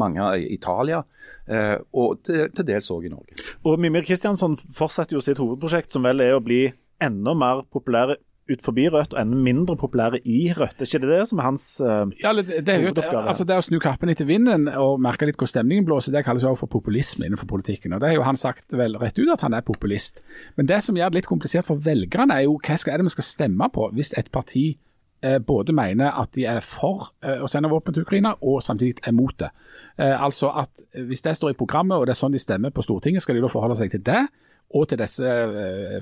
[0.00, 1.02] mange i Italia,
[1.48, 3.38] eh, og til, til dels òg i Norge.
[3.64, 6.66] Og Mimir Kristiansson fortsetter jo sitt hovedprosjekt, som vel er å bli
[7.02, 8.18] enda mer populære
[8.50, 10.82] ut forbi Rødt og enda mindre populære i Rødt.
[10.82, 12.92] Er ikke det det som er hans uh, ja, det, det, er jo,
[13.22, 16.44] altså det å snu kappen etter vinden og merke litt hvor stemningen blåser, det kalles
[16.44, 17.96] jo for populisme innenfor politikken.
[17.96, 20.20] og Det har jo han sagt vel rett ut at han er populist.
[20.58, 23.16] Men det som gjør det litt komplisert for velgerne, er jo hva er det vi
[23.16, 24.74] skal stemme på hvis et parti
[25.46, 29.16] både mener at de er for eh, å sende våpen til Ukraina, og samtidig er
[29.16, 29.50] mot det.
[29.98, 32.82] Eh, altså at Hvis det står i programmet, og det er sånn de stemmer på
[32.82, 34.22] Stortinget, skal de da forholde seg til det?
[34.74, 35.32] Og til disse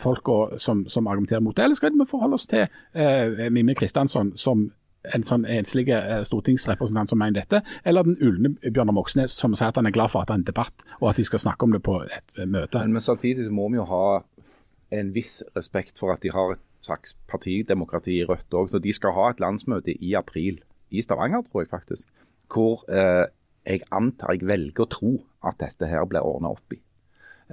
[0.01, 2.63] folka som, som, argumenterer mot det, eller skal vi forholde oss til
[2.95, 4.71] eh, Mimmi Kristiansson, som
[5.03, 9.73] en sånn enslig eh, stortingsrepresentant som mener dette, eller den ulne Bjørnar Moxnes som sier
[9.73, 11.67] at han er glad for at det er en debatt, og at de skal snakke
[11.67, 12.83] om det på et eh, møte.
[12.83, 14.05] Men, men samtidig så må vi jo ha
[14.93, 18.71] en viss respekt for at de har et slags partidemokrati i Rødt òg.
[18.73, 20.61] Så de skal ha et landsmøte i april
[20.91, 22.09] i Stavanger, tror jeg faktisk.
[22.53, 23.27] Hvor eh,
[23.67, 25.13] jeg antar, jeg velger å tro
[25.47, 26.81] at dette her blir ordna opp i.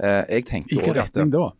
[0.00, 1.50] Eh, jeg tenker Ikke at retning da?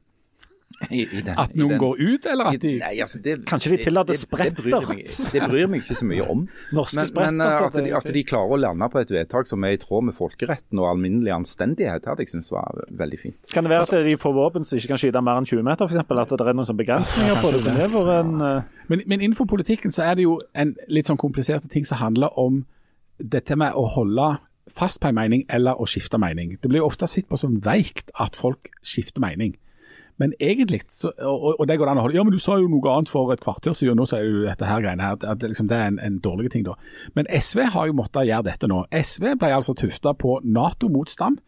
[0.91, 3.45] I, i den, At i noen den- går ut, eller at de Nei, altså det,
[3.45, 4.63] Kanskje de tillater spretter?
[4.63, 5.25] det- det bryr spretter?
[5.25, 6.45] meg- Det bryr meg ikke så mye om.
[6.73, 9.47] Norske Men, spretter, men eh, at, de, at de klarer å lande på et vedtak
[9.51, 13.51] som er i tråd med folkeretten og alminnelig anstendighet, hadde jeg syntes var veldig fint.
[13.53, 15.85] Kan det være at de får våpen som ikke kan skyte mer enn 20 meter,
[15.91, 16.01] f.eks.?
[16.01, 17.77] At det er noen sånne begrensninger på det?
[17.77, 21.19] Det var en, eh, Men, men innenfor politikken så er det jo en litt sånn
[21.21, 22.65] kompliserte ting som handler om
[23.21, 24.39] dette med å holde
[24.71, 26.57] fast på en mening eller å skifte mening.
[26.63, 29.57] Det blir jo ofte sett på som veikt at folk skifter mening.
[30.21, 32.69] Men egentlig, så, og, og det går an å holde Ja, men du sa jo
[32.69, 35.21] noe annet for et kvarter siden, nå sier du dette her greiene her.
[35.25, 36.77] At liksom, det er en, en dårlig ting, da.
[37.17, 38.85] Men SV har jo måttet gjøre dette nå.
[38.93, 41.41] SV ble altså tufta på Nato-motstand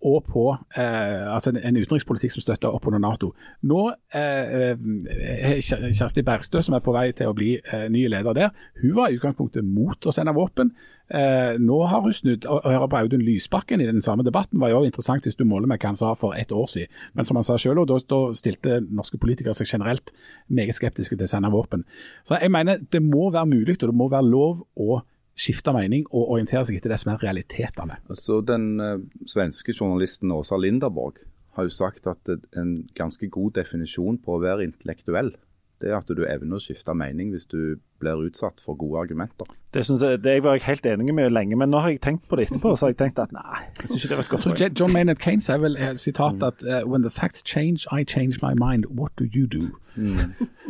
[0.00, 0.44] og på
[0.76, 3.32] eh, altså en, en utenrikspolitikk som støtter opp under Nato.
[3.68, 3.80] Nå
[4.16, 8.54] eh, eh, Kjersti Bergstø, som er på vei til å bli eh, ny leder der,
[8.80, 10.72] hun var i utgangspunktet mot å sende våpen.
[11.10, 12.46] Eh, nå har hun snudd.
[12.46, 15.68] Å høre på Audun Lysbakken i den samme debatten var jo interessant hvis du måler
[15.68, 17.00] med hva han sa for ett år siden.
[17.18, 20.14] Men som han sa selv, da, da stilte norske politikere seg generelt
[20.48, 21.84] meget skeptiske til å sende våpen.
[22.24, 25.02] Så jeg mener det må være mulig, og det må være lov å
[25.40, 28.00] skifte mening og orientere seg etter det som er realitetene.
[28.18, 28.96] Så Den uh,
[29.28, 31.22] svenske journalisten Åsa Linderborg
[31.56, 35.32] har jo sagt at en ganske god definisjon på å være intellektuell,
[35.80, 39.48] det er at du evner å skifte mening hvis du blir utsatt for gode argumenter.
[39.74, 42.36] det, jeg, det var jeg helt enig med lenge, men nå har jeg tenkt på
[42.36, 44.48] det etterpå, så har jeg tenkt at nei, jeg synes ikke det var et godt
[44.48, 44.78] poeng.
[44.80, 48.40] John Maynard Keynes er vel et sitat at eh, When the facts change, I change
[48.42, 48.88] my mind.
[48.90, 49.70] What do you do?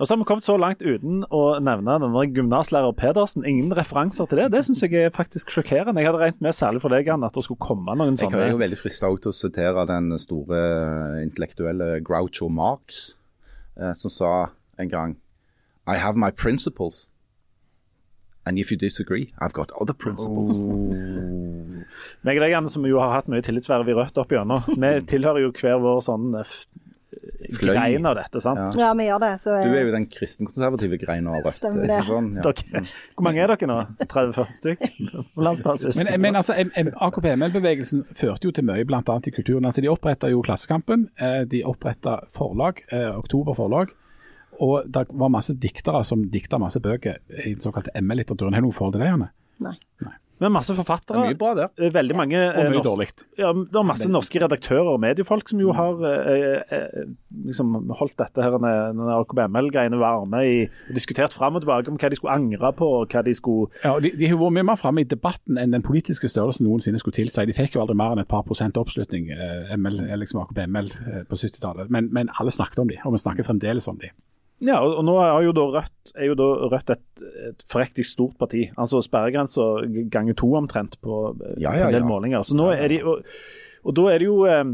[0.00, 3.44] Og så har vi kommet så langt uten å nevne denne gymnaslærer Pedersen.
[3.46, 4.48] Ingen referanser til det.
[4.54, 6.00] Det syns jeg er faktisk sjokkerende.
[6.00, 8.48] Jeg hadde regnet med, særlig for deg, Anne, at det skulle komme noen sånne Jeg
[8.48, 13.02] er jo veldig frista til å sitere den store eh, intellektuelle Groucho Marx,
[13.76, 14.32] eh, som sa
[14.80, 15.16] en gang
[15.88, 17.06] I have my principles.
[18.46, 20.56] And if you disagree, I've got other principles.
[22.24, 24.92] Meg og deg, Anne, som jo har hatt mye tillitsverv i Rødt opp igjennom, vi
[25.12, 26.64] tilhører jo hver vår sånn eh, f-
[27.58, 27.72] Fløy.
[27.74, 28.76] grein av dette, sant?
[28.78, 28.86] Ja.
[28.86, 29.30] Ja, vi gjør det.
[29.42, 31.58] Så Du er jo den kristenkonservative greina av Rødt.
[31.60, 31.98] Stemmer det.
[32.08, 32.28] sånn?
[32.38, 32.44] Ja.
[32.48, 32.82] Dere,
[33.18, 33.78] hvor mange er dere nå?
[34.04, 34.92] 30-40 stykker
[35.34, 35.98] på landsbasis?
[36.00, 36.54] Men, men altså,
[37.10, 39.02] AKP-ML-bevegelsen førte jo til mye, bl.a.
[39.04, 39.66] i kulturen.
[39.68, 43.92] Altså, de oppretta jo Klassekampen, eh, de oppretta forlag, eh, Oktober forlag.
[44.58, 48.54] Og det var masse diktere som dikta masse bøker i den såkalte ML-litteraturen.
[48.54, 49.30] Har du noe forhold til det, Janne?
[49.60, 49.76] Nei.
[50.40, 51.20] Men masse forfattere.
[51.20, 51.68] Det er mye bra der.
[51.76, 53.08] eh, Veldig mange ja, Og mye norsk- dårlig.
[53.36, 57.02] Ja, det er masse norske redaktører og mediefolk som jo har eh, eh,
[57.44, 62.08] liksom holdt dette her, denne AKBML-greiene varme i og diskutert fram og tilbake om hva
[62.08, 64.64] de skulle angre på, og hva de skulle Ja, og De, de har vært mye
[64.70, 67.44] mer framme i debatten enn den politiske størrelsen noensinne skulle tilsi.
[67.44, 70.88] De fikk jo aldri mer enn et par prosent oppslutning, eh, ML, eh, liksom AKBML,
[71.04, 71.90] eh, på 70-tallet.
[71.92, 74.08] Men, men alle snakket om de, og vi snakker fremdeles om de.
[74.60, 78.36] Ja, og, nå er jo da Rødt, er jo da Rødt et, et prektig stort
[78.40, 78.66] parti.
[78.76, 79.70] Altså sperregrensa
[80.12, 81.22] ganger to omtrent på,
[81.56, 82.10] ja, Ja, på en del ja.
[82.10, 82.44] målinger.
[82.44, 83.24] Så nå er de, og,
[83.84, 84.64] og da er det jo eh,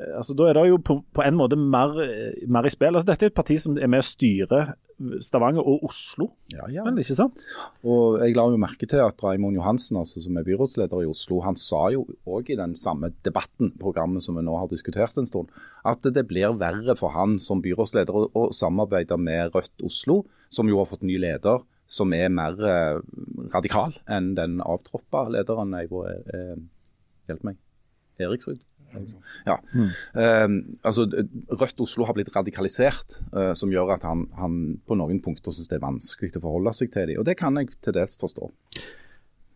[0.00, 2.94] altså Da er det jo på, på en måte mer, eh, mer i spill.
[2.94, 4.62] Altså Dette er et parti som er med å styre
[5.24, 6.84] Stavanger og Oslo, Ja, ja.
[6.86, 7.40] Men, ikke sant?
[7.82, 11.40] Og jeg la jo merke til at Raimond Johansen, altså, som er byrådsleder i Oslo,
[11.42, 15.26] han sa jo òg i den samme debatten, programmet som vi nå har diskutert en
[15.26, 15.50] stund,
[15.88, 20.22] at det blir verre for han som byrådsleder å, samarbeide med Rødt Oslo,
[20.52, 23.00] som jo har fått ny leder, som er mer eh,
[23.52, 26.56] radikal enn den avtroppa lederen Eivor eh,
[27.28, 27.58] Hjelp meg.
[28.22, 28.62] Eriksrud?
[29.46, 29.58] Ja.
[29.74, 30.48] Eh,
[30.82, 31.06] altså,
[31.50, 35.70] Rødt Oslo har blitt radikalisert, uh, som gjør at han, han på noen punkter syns
[35.70, 37.22] det er vanskelig å forholde seg til dem.
[37.22, 38.50] Og det kan jeg til dels forstå.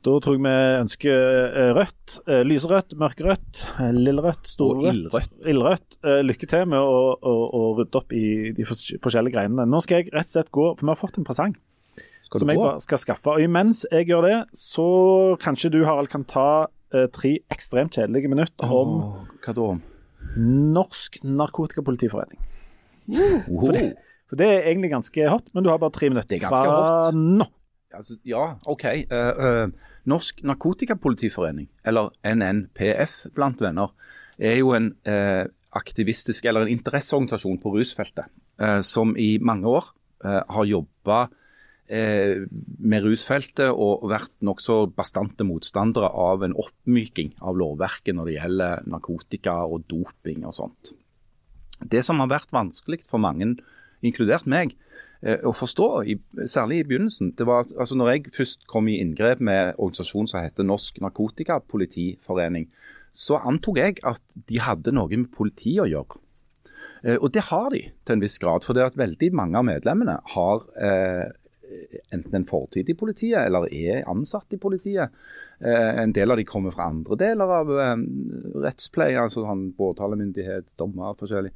[0.07, 3.63] Da tror jeg vi ønsker eh, rødt, eh, lyserødt, mørkerødt,
[3.97, 5.97] lillerødt, storrødt, ildrødt.
[6.29, 9.67] Lykke til med å, å, å rydde opp i de forskjellige greinene.
[9.67, 11.57] Nå skal jeg rett og slett gå, for vi har fått en presang
[12.27, 13.35] som jeg bare skal skaffe.
[13.35, 14.87] Og imens jeg gjør det, så
[15.43, 16.67] kanskje du, Harald, kan ta
[17.15, 19.69] tre ekstremt kjedelige minutter om oh, hva da?
[20.37, 22.41] Norsk Narkotikapolitiforening.
[23.07, 23.61] Wow.
[24.27, 27.13] For det er egentlig ganske hot, men du har bare tre minutter Det er fra
[27.15, 27.47] nå.
[27.97, 28.85] Altså, ja, OK.
[29.13, 33.95] Uh, uh, Norsk Narkotikapolitiforening, eller NNPF blant venner,
[34.37, 38.31] er jo en uh, aktivistisk eller en interesseorganisasjon på rusfeltet,
[38.61, 39.91] eh, som i mange år
[40.25, 41.35] eh, har jobba eh,
[41.87, 48.89] med rusfeltet og vært nokså bastante motstandere av en oppmyking av lovverket når det gjelder
[48.91, 50.97] narkotika og doping og sånt.
[51.85, 53.55] Det som har vært vanskelig for mange,
[54.05, 54.75] inkludert meg,
[55.23, 55.89] eh, å forstå,
[56.49, 57.35] særlig i begynnelsen.
[57.37, 62.69] Det var, altså når jeg først kom i inngrep med organisasjonen som heter Norsk Narkotikapolitiforening,
[63.13, 66.21] så antok jeg at de hadde noe med politiet å gjøre.
[67.05, 68.65] Eh, og det har de til en viss grad.
[68.65, 71.29] For det at veldig mange av medlemmene har eh,
[72.15, 75.15] enten en fortid i politiet eller er ansatt i politiet.
[75.61, 77.95] Eh, en del av de kommer fra andre deler av eh,
[78.65, 81.53] rettspleie, altså sånn påtalemyndighet, dommer, forskjellig.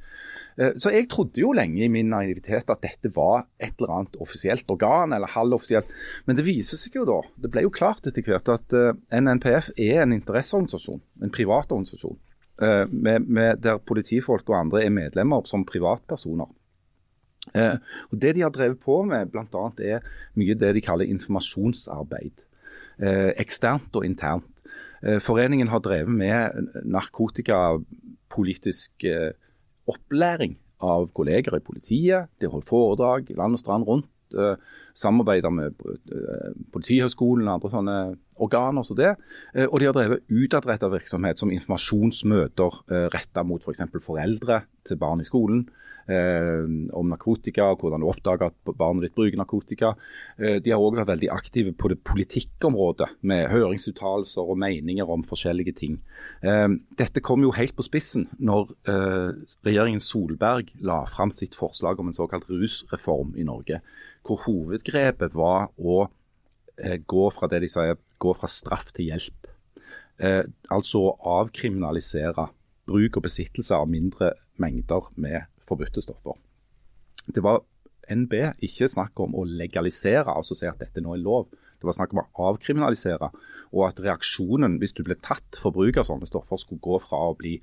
[0.57, 4.17] Eh, så jeg trodde jo lenge i min naivitet at dette var et eller annet
[4.23, 5.91] offisielt organ, eller halvoffisielt.
[6.25, 8.75] Men det viser seg jo da, det ble jo klart etter hvert at
[9.13, 12.19] NNPF er en interesseorganisasjon, en privat organisasjon.
[12.61, 16.51] Med, med der politifolk og andre er medlemmer som privatpersoner.
[17.55, 17.77] Eh,
[18.11, 19.71] og Det de har drevet på med, bl.a.
[19.81, 19.99] er
[20.37, 22.45] mye det de kaller informasjonsarbeid.
[23.01, 24.45] Eh, eksternt og internt.
[25.03, 26.51] Eh, foreningen har drevet med
[26.85, 29.31] narkotikapolitisk eh,
[29.89, 32.29] opplæring av kolleger i politiet.
[32.39, 34.09] De har holdt foredrag land og strand rundt.
[34.31, 34.55] Eh,
[34.93, 35.73] samarbeider med
[36.11, 37.97] eh, Politihøgskolen og andre sånne
[38.41, 39.13] organer som det.
[39.67, 43.85] Og de har drevet utadretta virksomhet som informasjonsmøter eh, retta mot f.eks.
[43.91, 45.65] For foreldre til barn i skolen
[46.09, 46.63] eh,
[46.97, 49.93] om narkotika, og hvordan du oppdager at barnet ditt bruker narkotika.
[50.37, 55.25] Eh, de har òg vært veldig aktive på det politikkområdet, med høringsuttalelser og meninger om
[55.27, 55.99] forskjellige ting.
[56.41, 56.69] Eh,
[56.99, 59.29] dette kom jo helt på spissen når eh,
[59.67, 63.81] regjeringen Solberg la fram sitt forslag om en såkalt rusreform i Norge,
[64.27, 66.05] hvor hovedgrepet var å
[66.77, 69.49] eh, gå fra det de sier, gå fra straff til hjelp.
[70.21, 72.47] Eh, altså å avkriminalisere
[72.89, 76.37] bruk og besittelse av mindre mengder med forbudte stoffer.
[77.25, 77.63] Det var
[78.11, 78.33] NB
[78.65, 81.49] ikke snakk om å legalisere, altså si at dette nå er lov.
[81.79, 83.31] Det var snakk om å avkriminalisere,
[83.71, 87.23] og at reaksjonen hvis du ble tatt for bruk av sånne stoffer, skulle gå fra
[87.31, 87.55] å bli,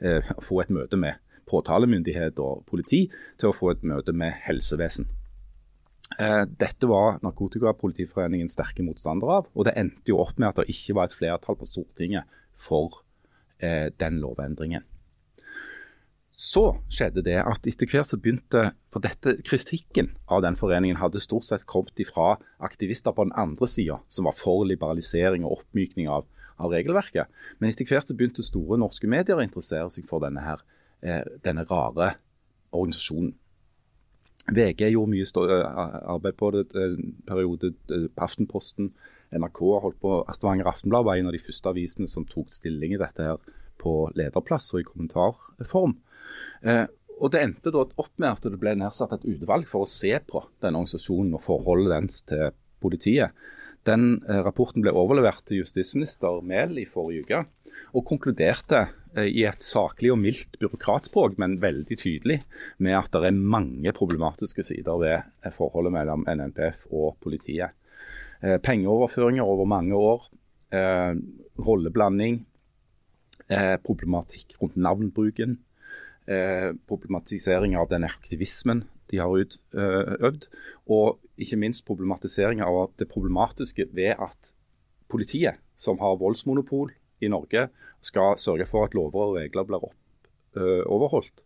[0.00, 1.18] eh, få et møte med
[1.50, 3.08] påtalemyndighet og politi,
[3.38, 5.08] til å få et møte med helsevesen.
[6.20, 10.70] Eh, dette var Narkotikapolitiforeningen sterke motstander av, og det endte jo opp med at det
[10.74, 13.00] ikke var et flertall på Stortinget for
[13.58, 14.84] eh, den lovendringen.
[16.34, 21.22] Så skjedde det at etter hvert så begynte For dette kritikken av den foreningen hadde
[21.22, 26.10] stort sett kommet ifra aktivister på den andre sida, som var for liberalisering og oppmykning
[26.10, 26.26] av,
[26.58, 27.30] av, regelverket.
[27.58, 30.62] Men etter hvert så begynte store norske medier å interessere seg for denne, her,
[31.02, 32.12] eh, denne rare
[32.74, 33.34] organisasjonen.
[34.52, 35.58] VG gjorde mye
[36.12, 37.72] arbeid på det en periode.
[38.20, 38.92] Aftenposten,
[39.34, 40.16] NRK har holdt på.
[40.36, 43.40] Stavanger Aftenblad var en av de første avisene som tok stilling i dette her
[43.80, 45.96] på lederplass og i kommentarform.
[46.62, 46.84] Eh,
[47.20, 50.12] og Det endte da opp med at det ble nedsatt et utvalg for å se
[50.26, 52.50] på denne organisasjonen og forholdet dens til
[52.82, 53.32] politiet.
[53.88, 57.42] Den eh, Rapporten ble overlevert til justisminister Mehl i forrige uke,
[57.94, 58.86] og konkluderte
[59.22, 62.40] i et saklig og mildt byråkratspråk, men veldig tydelig,
[62.82, 67.76] med at det er mange problematiske sider ved eh, forholdet mellom NNPF og politiet.
[68.42, 70.26] Eh, pengeoverføringer over mange år,
[70.72, 71.14] eh,
[71.58, 72.44] rolleblanding,
[73.84, 75.58] problematikk rundt navnbruken
[76.26, 80.48] eh, problematisering av den aktivismen de har utøvd.
[80.90, 84.54] Og ikke minst problematisering av det problematiske ved at
[85.10, 86.92] politiet, som har voldsmonopol
[87.24, 87.68] i Norge,
[88.04, 89.96] skal sørge for at lover og regler blir opp,
[90.56, 91.40] ø, overholdt.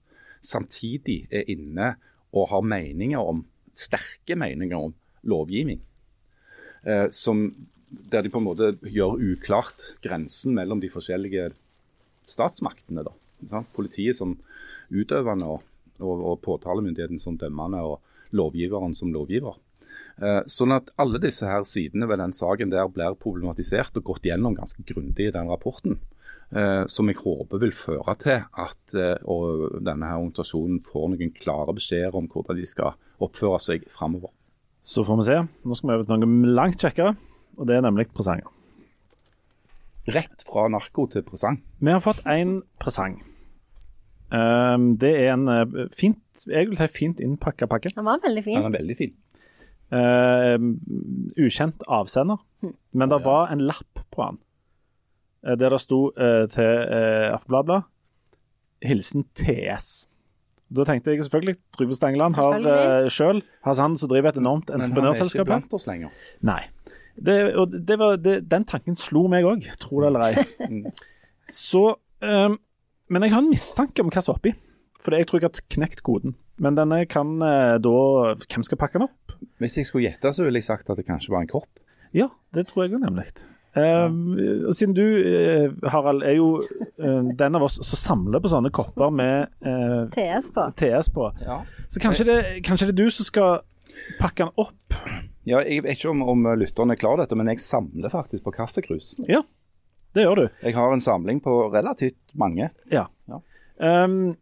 [0.45, 1.95] Samtidig er inne
[2.35, 5.81] og har meninger om, sterke meninger om lovgivning.
[6.83, 7.49] Eh, som,
[7.89, 11.51] der de på en måte gjør uklart grensen mellom de forskjellige
[12.29, 13.07] statsmaktene.
[13.07, 13.62] Da.
[13.74, 14.37] Politiet som
[14.91, 15.64] utøvende og,
[15.99, 17.99] og, og påtalemyndigheten som dømmende og
[18.37, 19.57] lovgiveren som lovgiver.
[20.18, 24.26] Eh, sånn at alle disse her sidene ved den saken der blir problematisert og gått
[24.26, 26.00] gjennom ganske grundig i den rapporten.
[26.50, 29.20] Eh, som jeg håper vil føre til at eh,
[29.84, 34.32] denne her organisasjonen får noen klare beskjeder om hvordan de skal oppføre seg framover.
[34.82, 35.38] Så får vi se.
[35.62, 37.14] Nå skal vi over til noe langt kjekkere,
[37.60, 38.48] og det er nemlig presanger.
[40.08, 41.60] Rett fra narko til presang.
[41.84, 43.18] Vi har fått en presang.
[44.32, 47.92] Det er en fint, jeg vil si fint innpakka pakke.
[47.92, 48.56] Den var veldig fin.
[48.56, 49.12] Den er veldig fin.
[49.89, 50.59] Uh,
[51.41, 52.74] ukjent avsender, hm.
[52.93, 54.36] men det var en lapp på han
[55.47, 57.78] uh, der det sto uh, til uh, Aftenbladet
[58.84, 60.09] hilsen TS.
[60.68, 65.49] Da tenkte jeg selvfølgelig Trygve Stangeland har uh, sjøl han som driver et enormt entreprenørselskap.
[65.49, 66.12] Men han er ikke blant oss lenger.
[66.45, 66.61] Nei.
[67.16, 70.49] Det, og det var, det, den tanken slo meg òg, tro det eller ei.
[70.68, 70.84] Mm.
[71.49, 71.80] Så
[72.20, 72.59] um,
[73.09, 74.53] men jeg har en mistanke om hva som er oppi.
[75.01, 76.34] For jeg tror jeg har knekt koden.
[76.62, 77.98] Men denne kan eh, da
[78.44, 79.36] Hvem skal pakke den opp?
[79.62, 81.70] Hvis jeg skulle gjette, så ville jeg sagt at det kanskje var en kropp.
[82.16, 83.28] Ja, det tror jeg nemlig.
[83.78, 84.32] Um,
[84.66, 86.62] og siden du, uh, Harald, er jo
[86.98, 91.28] uh, den av oss som samler på sånne kopper med uh, TS på, TS på.
[91.44, 91.61] Ja.
[91.86, 93.61] så kanskje det, kanskje det, er du som skal
[94.18, 94.98] pakke den opp.
[95.46, 98.48] Ja, jeg vet ikke om, om lytterne er klar over dette, men jeg samler faktisk
[98.48, 99.14] på kaffekrus.
[99.28, 99.44] Ja,
[100.16, 100.44] det gjør du.
[100.64, 102.72] Jeg har en samling på relativt mange.
[102.90, 103.06] Ja.
[103.30, 103.42] Ja.
[103.84, 104.34] Ehm,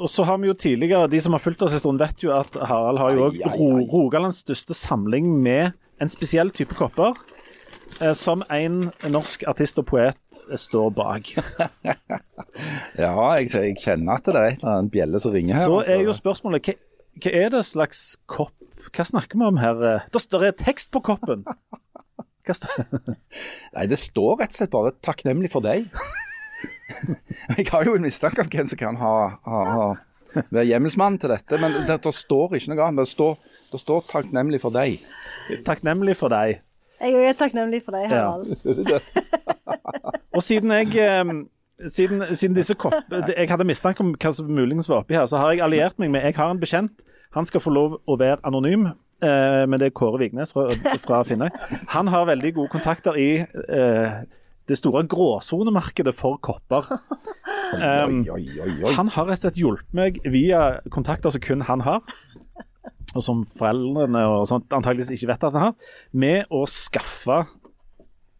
[0.00, 2.32] og så har vi jo tidligere, De som har fulgt oss en stund, vet jo
[2.34, 3.68] at Harald har jo Ro.
[3.92, 7.12] Rogalands største samling med en spesiell type kopper.
[8.00, 10.16] eh, Som en norsk artist og poet
[10.50, 11.34] eh, står bak.
[12.98, 15.64] Ja, jeg, jeg kjenner at det er et eller annet bjelle som ringer her.
[15.64, 15.94] Så altså.
[15.94, 16.74] er jo spørsmålet hva,
[17.24, 18.52] hva er det slags kopp
[18.92, 19.80] Hva snakker vi om her?
[20.12, 21.46] Det står det tekst på koppen.
[22.46, 22.82] Hva står
[23.72, 25.86] Nei, det står rett og slett bare 'takknemlig for deg'.
[27.58, 29.14] jeg har jo en mistanke om hvem som kan ha,
[29.46, 29.86] ha, ha
[30.50, 33.04] være hjemmelsmann til dette, men det, det står ikke noe annet.
[33.04, 33.38] Det står,
[33.72, 35.02] det står 'takknemlig for deg'.
[35.66, 36.62] Takknemlig for deg.
[37.02, 39.00] Jeg er takknemlig for deg, Ja.
[40.36, 40.94] Og siden jeg
[41.86, 42.94] siden, siden disse kopp...
[43.36, 46.12] Jeg hadde mistanke om hva som muligens var oppi her, så har jeg alliert meg
[46.14, 47.04] med Jeg har en bekjent.
[47.36, 48.86] Han skal få lov å være anonym,
[49.24, 50.68] eh, men det er Kåre Vignes fra,
[51.00, 51.48] fra Finnøy.
[51.94, 54.22] Han har veldig gode kontakter i eh,
[54.70, 56.86] det store gråsonemarkedet for kopper.
[57.74, 58.92] Um, Oi, oi, oi, oi.
[58.98, 62.04] Han har rett og slett hjulpet meg via kontakter som kun han har,
[63.12, 67.42] og som foreldrene og sånt antageligvis ikke vet at han har, med å skaffe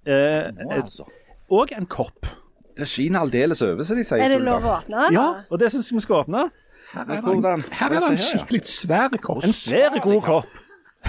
[0.06, 1.08] eh, Nå, altså.
[1.52, 2.30] og en kopp.
[2.78, 4.22] Det skinner aldeles over, som de sier.
[4.24, 5.10] Er det lov å åpne?
[5.12, 6.46] Ja, og det syns jeg vi skal åpne.
[6.92, 9.44] Her er det en skikkelig svær kopp.
[9.44, 10.58] En svær, god kopp.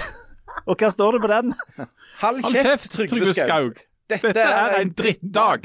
[0.69, 1.55] Og hva står det på den?
[2.21, 3.81] Halv Hold kjeft, Trygve Skaug.
[4.09, 5.63] Dette, Dette er en drittdag.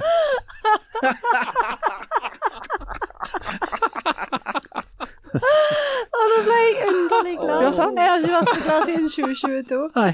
[5.29, 7.65] Og nå ble jeg underlig glad.
[7.67, 7.99] Ja, sant.
[8.01, 9.81] Jeg har ikke vært så glad siden 2022.
[9.99, 10.11] Nei.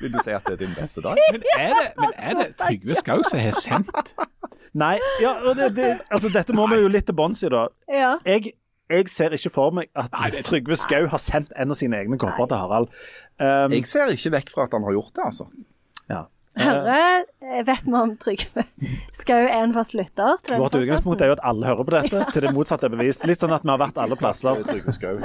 [0.00, 1.20] Vil du si at det er din beste dag?
[1.34, 4.14] Men er det, men er det Trygve Skaug som har sendt?
[4.74, 7.66] Nei, ja, det, det, altså dette må vi jo litt til bunns i, da.
[7.92, 8.14] Ja.
[8.26, 8.54] Jeg,
[8.90, 10.10] jeg ser ikke for meg at
[10.48, 12.90] Trygve Skau har sendt en av sine egne kopper til Harald.
[13.38, 15.46] Um, Jeg ser ikke vekk fra at han har gjort det, altså.
[16.56, 16.64] Ja.
[16.64, 18.62] Hører, eh, vet vi om Trygve
[19.18, 22.20] Skau er en fast lytter til Vårt utgangspunkt er jo at alle hører på dette,
[22.34, 23.24] til det motsatte er bevist.
[23.26, 24.60] Litt sånn at vi har vært alle plasser.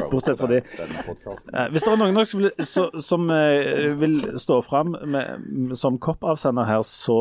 [0.10, 0.62] Bortsett fra de.
[0.62, 6.00] Eh, Hvis det er noen som vil, så, som eh, vil stå fram med, som
[6.02, 7.20] koppavsender her, så,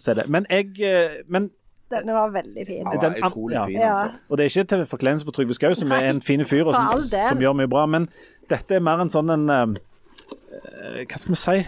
[0.00, 0.28] så er det.
[0.32, 1.50] Men jeg eh, men,
[1.92, 2.86] Denne var veldig fin.
[2.88, 3.66] Han Den an- utrolig ja.
[3.68, 4.22] fin, altså.
[4.30, 6.72] Og det er ikke til forkleinelse for Trygve Skau, som er en fin fyr og
[6.78, 8.08] som, som gjør mye bra, men
[8.50, 11.58] dette er mer en sånn en Hva skal vi si?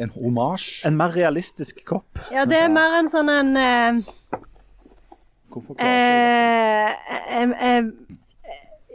[0.00, 0.86] Eh, En homasj.
[0.88, 2.18] en mer realistisk kopp.
[2.32, 4.40] Ja, det er mer en sånn en eh,
[5.50, 7.90] Hvorfor klarer eh, em, em,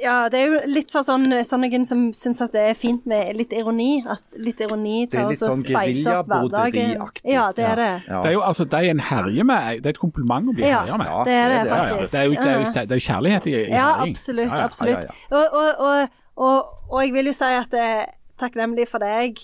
[0.04, 3.32] Ja, det er jo litt for sånn sånne som syns at det er fint med
[3.40, 4.04] litt ironi.
[4.12, 6.98] At litt ironi tar oss og sånn speiser opp hverdagen.
[7.24, 7.88] Ja, det er det.
[8.10, 8.20] Ja.
[8.22, 9.80] Det er jo altså de en herjer med.
[9.82, 11.08] Det er et kompliment å bli Ja, herja med.
[11.08, 11.80] Ja, det er det det det.
[11.80, 12.12] Faktisk.
[12.12, 14.16] Det er jo, det er jo, det er jo kjærlighet i, i Ja, herjing.
[14.20, 14.52] absolutt.
[14.52, 14.66] Ja, ja.
[14.70, 15.08] absolutt.
[15.08, 16.58] ja, Og, og, og, og,
[16.92, 18.06] og jeg vil jo si at jeg er
[18.38, 19.40] takknemlig for deg,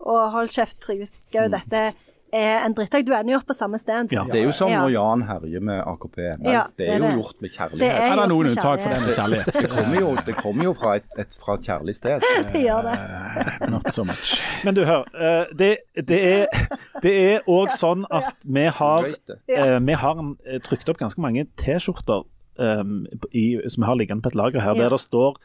[0.00, 1.92] og hold kjeft, Trygve Skau, dette
[2.36, 3.04] er en drittdag.
[3.06, 4.10] Du ender jo opp på samme sted.
[4.12, 4.24] Ja.
[4.28, 6.16] Det er jo som når Jan herjer med AKP.
[6.42, 7.12] Men Ja, det det er er jo det.
[7.16, 7.92] gjort med Det kjærlighet.
[7.94, 9.46] er er gjort noen unntak for den med kjærlighet.
[9.62, 12.20] Det kommer jo, det kommer jo fra, et, et, fra et kjærlig sted.
[12.52, 12.96] Det gjør det.
[12.98, 14.34] Uh, Not so much.
[14.64, 15.06] Men du, hør.
[15.14, 15.70] eh, det,
[16.08, 16.46] det er
[17.02, 20.22] det er òg sånn at vi har eh, Vi har
[20.66, 22.26] trykt opp ganske mange T-skjorter
[22.58, 23.06] um,
[23.68, 25.36] som vi har liggende på et lager her, der det står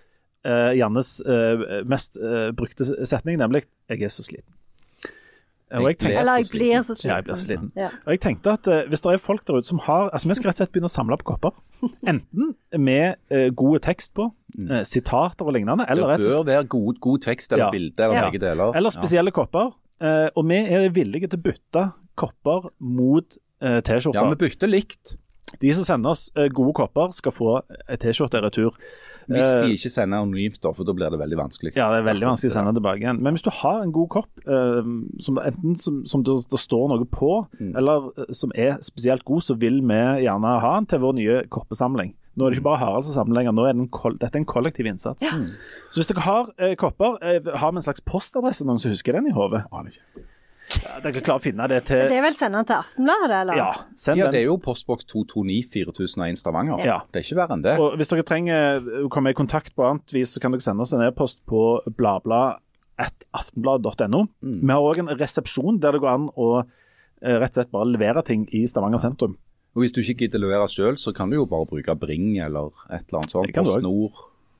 [0.45, 4.57] eh, Jannes uh, mest eh, brukte setning, nemlig 'Jeg er så sliten'.
[5.71, 7.71] Og jeg tenkte, Eller jeg blir så Ja, jeg blir sliten.
[7.71, 7.71] sliten.
[7.79, 7.87] Ja.
[8.05, 10.33] Og jeg tenkte at uh, hvis det er folk der ute som har Altså, vi
[10.35, 11.51] skal rett og slett begynne å samle opp kopper.
[12.11, 14.33] Enten med uh, gode tekst på,
[14.67, 17.71] uh, sitater og lignende, eller, Det bør være god, god tekst eller Ja.
[17.71, 18.29] bilde eller Ja.
[18.29, 18.75] begge deler.
[18.75, 19.71] eller spesielle kopper.
[20.35, 24.17] Og vi er villige til å bytte kopper mot T-skjorter.
[24.17, 25.15] Ja, vi bytter likt.
[25.59, 27.55] De som sender oss eh, gode kopper, skal få
[27.99, 28.77] T-skjorte i retur.
[29.27, 31.73] Hvis Eh, de ikke sender anonymt, da, for da blir det veldig vanskelig.
[31.75, 33.19] Ja, det er veldig vanskelig å sende tilbake igjen.
[33.21, 34.81] Men hvis du har en god kopp, eh,
[35.21, 37.75] som enten som, som det, det står noe på, Mm.
[37.77, 41.37] eller eh, som er spesielt god, så vil vi gjerne ha den til vår nye
[41.53, 42.15] koppesamling.
[42.35, 44.39] Nå er det ikke bare Harald som samler lenger, nå er det en, dette er
[44.39, 45.21] en kollektiv innsats.
[45.91, 49.13] Så hvis dere har eh, kopper, eh, har vi en slags postadresse, noen som husker
[49.19, 49.65] den i hodet?
[51.03, 53.55] Dere klarer å finne det til Det er vel senderen til Aftenbladet, eller?
[53.59, 56.77] Ja, send Ja, det er jo postboks 229 4001 Stavanger.
[56.85, 56.97] Ja.
[57.11, 57.75] Det er ikke verre enn det.
[57.81, 58.57] Og hvis dere trenger
[59.03, 61.61] å komme i kontakt på annet vis, så kan dere sende oss en e-post på
[61.99, 64.21] bladblad.aftenblad.no.
[64.41, 64.59] Mm.
[64.61, 67.91] Vi har òg en resepsjon der det går an å eh, rett og slett bare
[67.91, 69.33] levere ting i Stavanger sentrum.
[69.71, 72.65] Og Hvis du ikke gidder levere sjøl, så kan du jo bare bruke Bring eller
[72.89, 73.53] et eller annet sånt.
[73.55, 74.11] PostNord.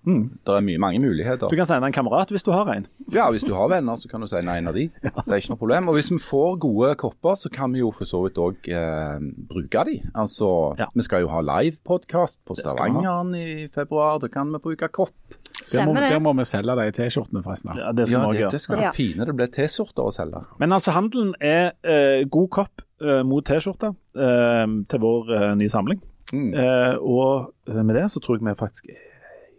[0.07, 0.39] Mm.
[0.47, 1.49] Det er mye, mange muligheter.
[1.51, 2.87] Du kan sende en kamerat hvis du har en.
[3.13, 4.85] Ja, Hvis du har venner, så kan du sende en av de.
[5.03, 5.89] Det er ikke noe problem.
[5.91, 9.19] Og hvis vi får gode kopper, så kan vi jo for så vidt òg eh,
[9.51, 9.97] bruke de.
[10.15, 10.49] Altså,
[10.79, 10.87] Ja.
[10.95, 12.55] Vi skal jo ha livepodkast på.
[12.55, 14.17] Stavangeren i februar.
[14.23, 15.11] Da kan vi bruke kopp.
[15.71, 17.75] Der må, der må vi selge de T-skjortene, forresten.
[17.77, 18.91] Ja, det skal Ja, vi det, det skal Ja.
[18.95, 20.41] pine det blir T-skjorter å selge.
[20.59, 25.69] Men altså, handelen er eh, god kopp eh, mot T-skjorte eh, til vår eh, nye
[25.69, 26.01] samling.
[26.33, 26.53] Mm.
[26.55, 29.10] Eh, og med det så tror jeg vi faktisk er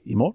[0.05, 0.35] i mål.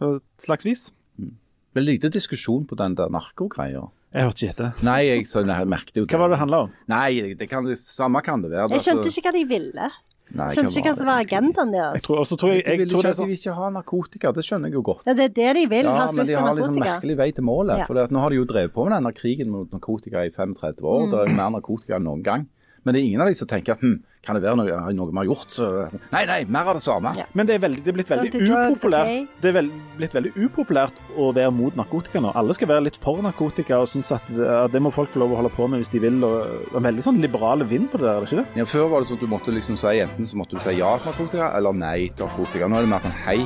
[0.00, 0.88] På et slags vis.
[1.16, 3.84] Det er lite diskusjon på den der narkogreia.
[4.16, 4.84] Jeg hørte ikke etter.
[4.86, 6.74] Nei, jeg, så, jeg merket jo Hva var det det handla om?
[6.88, 8.70] Nei, det kan, det, samme kan det være.
[8.72, 9.88] Jeg skjønte ikke hva de ville.
[10.36, 12.02] Nei, Skjønte ikke hva som var agendaen Jeg deres.
[12.02, 14.42] tror, også tror jeg, Jeg, jeg vil tror ikke de vil ikke ha narkotika, det
[14.42, 15.04] skjønner jeg jo godt.
[15.06, 17.46] Ja, det er det de vil, Ja, ha men de har liksom merkelig vei til
[17.46, 17.82] målet.
[17.82, 17.86] Ja.
[17.86, 21.04] For nå har de jo drevet på med denne krigen mot narkotika i 35 år.
[21.04, 21.12] Mm.
[21.12, 22.48] Det er jo mer narkotika enn noen gang.
[22.86, 25.10] Men det er ingen av de som tenker at hm, kan det være noe, noe
[25.10, 25.54] vi har gjort?
[25.54, 25.66] Så...
[26.12, 27.12] Nei, nei, mer av det samme.
[27.18, 27.24] Ja.
[27.34, 29.24] Men det er, veldig, det er blitt veldig drugs, upopulært okay?
[29.42, 32.30] Det er veld, blitt veldig upopulært å være mot narkotika nå.
[32.38, 35.34] Alle skal være litt for narkotika og synes at ja, det må folk få lov
[35.34, 36.22] å holde på med hvis de vil.
[36.26, 38.62] Og, en veldig sånn liberale vind på det der, er det ikke det?
[38.62, 40.78] Ja, før var det sånn at du måtte liksom si enten så måtte du si
[40.78, 42.70] ja til narkotika, eller nei til narkotika.
[42.70, 43.38] Nå er det mer sånn hei.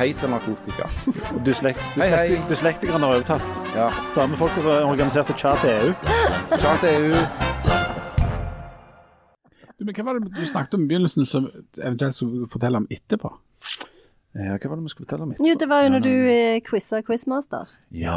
[0.00, 0.90] Hei til narkotika.
[1.38, 3.62] Du dyslektikerne har overtatt.
[3.78, 3.90] Ja.
[4.14, 5.98] Samme folka som organiserte Tja til EU.
[6.58, 7.84] Tja til EU.
[9.78, 12.86] Du, men hva var det du snakket om i begynnelsen som eventuelt skulle fortelle om
[12.88, 13.28] etterpå?
[14.36, 15.46] Ja, hva var det vi skulle fortelle om etterpå?
[15.48, 17.68] Jo, det var jo når du eh, quiza Quizmaster.
[17.92, 18.16] Ja,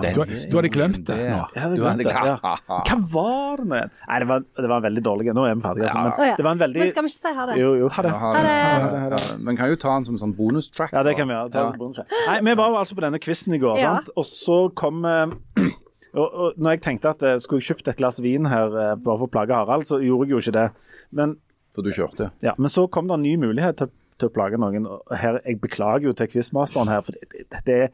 [0.00, 1.40] Du har- du hadde glemt det nå.
[1.54, 2.56] Jeg hadde Du hadde glemt det, ja.
[2.88, 5.60] Hva var det med Nei, det var, det var en veldig dårlig Nå er vi
[5.64, 5.88] ferdige.
[5.92, 6.36] Altså, men ja.
[6.36, 7.56] det var en veldig Men skal vi ikke si ha det?
[7.60, 8.12] Jo, jo, ha det.
[8.22, 8.32] Ha.
[8.42, 9.18] Ja,
[9.48, 10.92] Men kan jo ta den som sånn bonustrack.
[10.92, 11.52] Ja, det kan vi gjøre.
[11.52, 11.72] Ta Ja.
[11.76, 12.00] bonus.
[12.28, 13.96] Nei, vi var jo altså på denne quizen i går, Ja.
[13.96, 14.10] sant?
[14.16, 15.26] og så kom eh,
[16.14, 18.92] og, og når jeg tenkte at eh, skulle jeg kjøpt et glass vin her eh,
[19.00, 20.68] bare for å plage Harald, så gjorde jeg jo ikke det.
[21.10, 21.36] Men,
[21.74, 22.30] For du kjørte.
[22.44, 24.86] ja, men så kom det en ny mulighet til, til å plage noen.
[24.86, 27.92] og her, Jeg beklager jo til quizmasteren her, for det, det, det er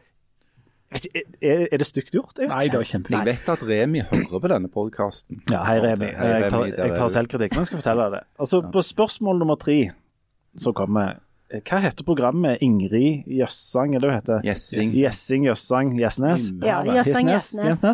[0.88, 2.38] er, er det stygt gjort?
[2.40, 3.18] Jeg Nei, det var kjempefint.
[3.20, 5.42] Jeg vet at Remi hører på denne podkasten.
[5.52, 6.08] Ja, hei Remi.
[6.08, 8.22] Jeg tar, jeg tar selvkritikk, men jeg skal fortelle deg det.
[8.40, 9.76] Altså, På spørsmål nummer tre
[10.58, 11.18] så kommer
[11.48, 14.50] Hva heter programmet Ingrid Jøssang, eller hva heter det?
[14.50, 14.90] Jessing.
[14.92, 16.50] Gjessing Jøssang Gjesnes.
[16.60, 17.84] Ja, Jøssang Gjesnes.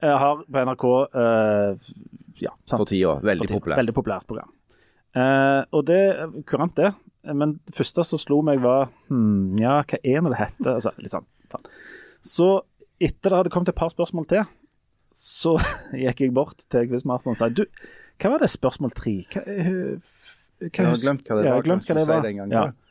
[0.00, 1.90] Eh, har på NRK uh,
[2.40, 2.78] ja, sant.
[2.78, 3.18] For tida.
[3.20, 3.76] Veldig For tiden.
[3.82, 4.48] Veldig populært program.
[5.16, 6.00] Uh, og det
[6.48, 6.94] kurant, det.
[7.36, 10.70] Men det første som slo meg, var hm, Ja, hva er nå det heter?
[10.78, 11.68] Altså, litt sånn, sånn.
[12.24, 12.48] Så
[13.02, 14.48] etter det hadde kommet et par spørsmål til,
[15.16, 15.56] så
[16.04, 17.66] gikk jeg bort til quizmasteren og sa du,
[18.22, 19.18] hva var det spørsmål tre?
[19.32, 19.76] Hva, hva,
[20.64, 21.48] hva, Jeg har glemt hva det var.
[21.50, 22.20] jeg har glemt hva det var.
[22.24, 22.66] sier en gang Ja.
[22.70, 22.82] til?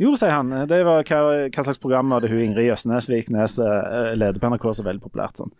[0.00, 0.50] Jo, sier han.
[0.68, 4.66] Det var hva, hva slags program hadde hun Ingrid Jøsnes Viknes eh, leder på NRK,
[4.76, 5.52] så veldig populært sånn.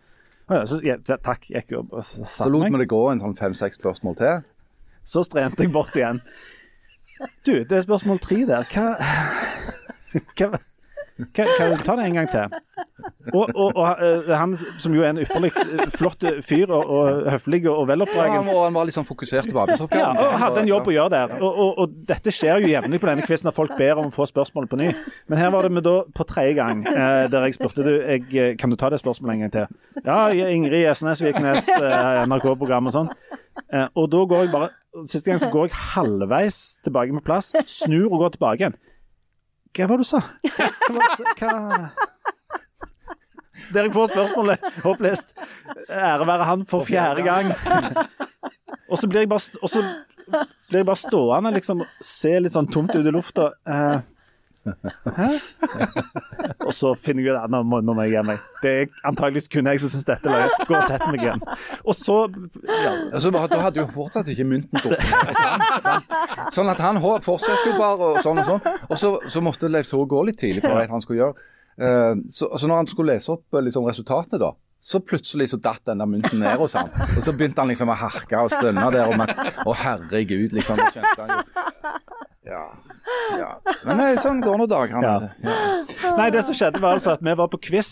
[0.67, 3.37] Så, ja, takk, gikk jo og s- Så satte lot vi det gå en sånn
[3.39, 4.41] fem-seks spørsmål til.
[5.07, 6.19] Så strente jeg bort igjen.
[7.45, 8.65] Du, det er spørsmål tre der.
[8.73, 8.97] Hva
[10.35, 10.59] Hva,
[11.21, 12.53] hva, du Ta det en gang til.
[13.33, 17.29] Og, og, og eh, han som jo er en ypperlig eh, flott fyr og, og
[17.33, 18.47] høflig og veloppdragen.
[18.47, 19.65] ja, han var litt sånn fokusert på
[19.97, 21.35] Ja, og hadde en jobb å gjøre der.
[21.41, 24.69] Og, dette skjer jo jevnlig på denne quizen at folk ber om å få spørsmål
[24.71, 24.91] på ny.
[25.31, 28.27] Men her var det med da på tredje gang eh, der jeg spurte du, jeg,
[28.33, 29.79] eh, kan du ta det spørsmålet en gang til.
[30.05, 33.11] Ja, Ingrid Gjesnes Viknes, eh, NRK-program og sånn.
[33.71, 34.75] Eh, og da går jeg bare
[35.07, 38.73] Siste gang så går jeg halvveis tilbake med plass, snur og går tilbake igjen.
[39.71, 40.21] Hva var det du sa?
[40.57, 40.69] Hva,
[41.39, 42.07] hva, hva?
[43.71, 45.29] Der jeg får spørsmålet opplest.
[45.87, 47.53] Ære være han for fjerde gang.
[48.91, 49.83] Og så blir jeg bare, st og så
[50.67, 53.51] blir jeg bare stående liksom, se litt sånn tomt ut i lufta.
[53.63, 54.01] Eh,
[55.17, 55.29] hæ?
[56.67, 58.41] Og så finner jeg ut at nå må, nå må jeg gi meg.
[58.61, 60.67] Det er antakeligvis kun jeg som syns dette er løye.
[60.69, 61.43] Gå og sett meg igjen.
[61.81, 62.17] Og så
[62.67, 65.05] ja, Altså, da hadde jo fortsatt ikke mynten dukket.
[66.55, 68.81] Sånn at han fortsatte jo bare og sånn og sånn.
[68.89, 71.47] Og så, så måtte Leif Tore gå litt tidlig for hva han skulle gjøre.
[71.81, 74.51] Eh, så, så når han skulle lese opp eh, liksom, resultatet, da,
[74.81, 76.89] så plutselig så datt den der mynten ned hos han.
[77.15, 79.29] Og så begynte han liksom å harke og stønne der Og, man,
[79.65, 80.81] Å, herregud, liksom.
[80.81, 81.91] Det skjønte han jo.
[82.49, 82.63] Ja.
[83.39, 83.51] Ja.
[83.85, 85.01] Men nei, sånn går nå dagene.
[85.01, 85.55] Ja.
[86.17, 87.91] Nei, det som skjedde, var altså at vi var på quiz.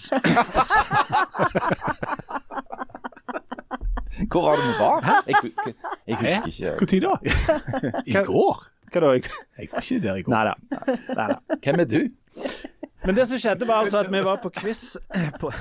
[4.30, 5.08] Hvor var det vi var?
[5.28, 5.76] Jeg, jeg,
[6.08, 7.00] jeg husker ikke.
[7.00, 7.14] Når da?
[8.06, 8.58] I går?
[8.90, 9.14] Hva da?
[9.14, 10.34] Jeg var ikke der i går.
[10.34, 10.54] Nei da.
[11.16, 11.38] Nei da.
[11.64, 12.02] Hvem er du?
[13.06, 14.98] Men det som skjedde, var altså at vi var på quiz
[15.40, 15.52] på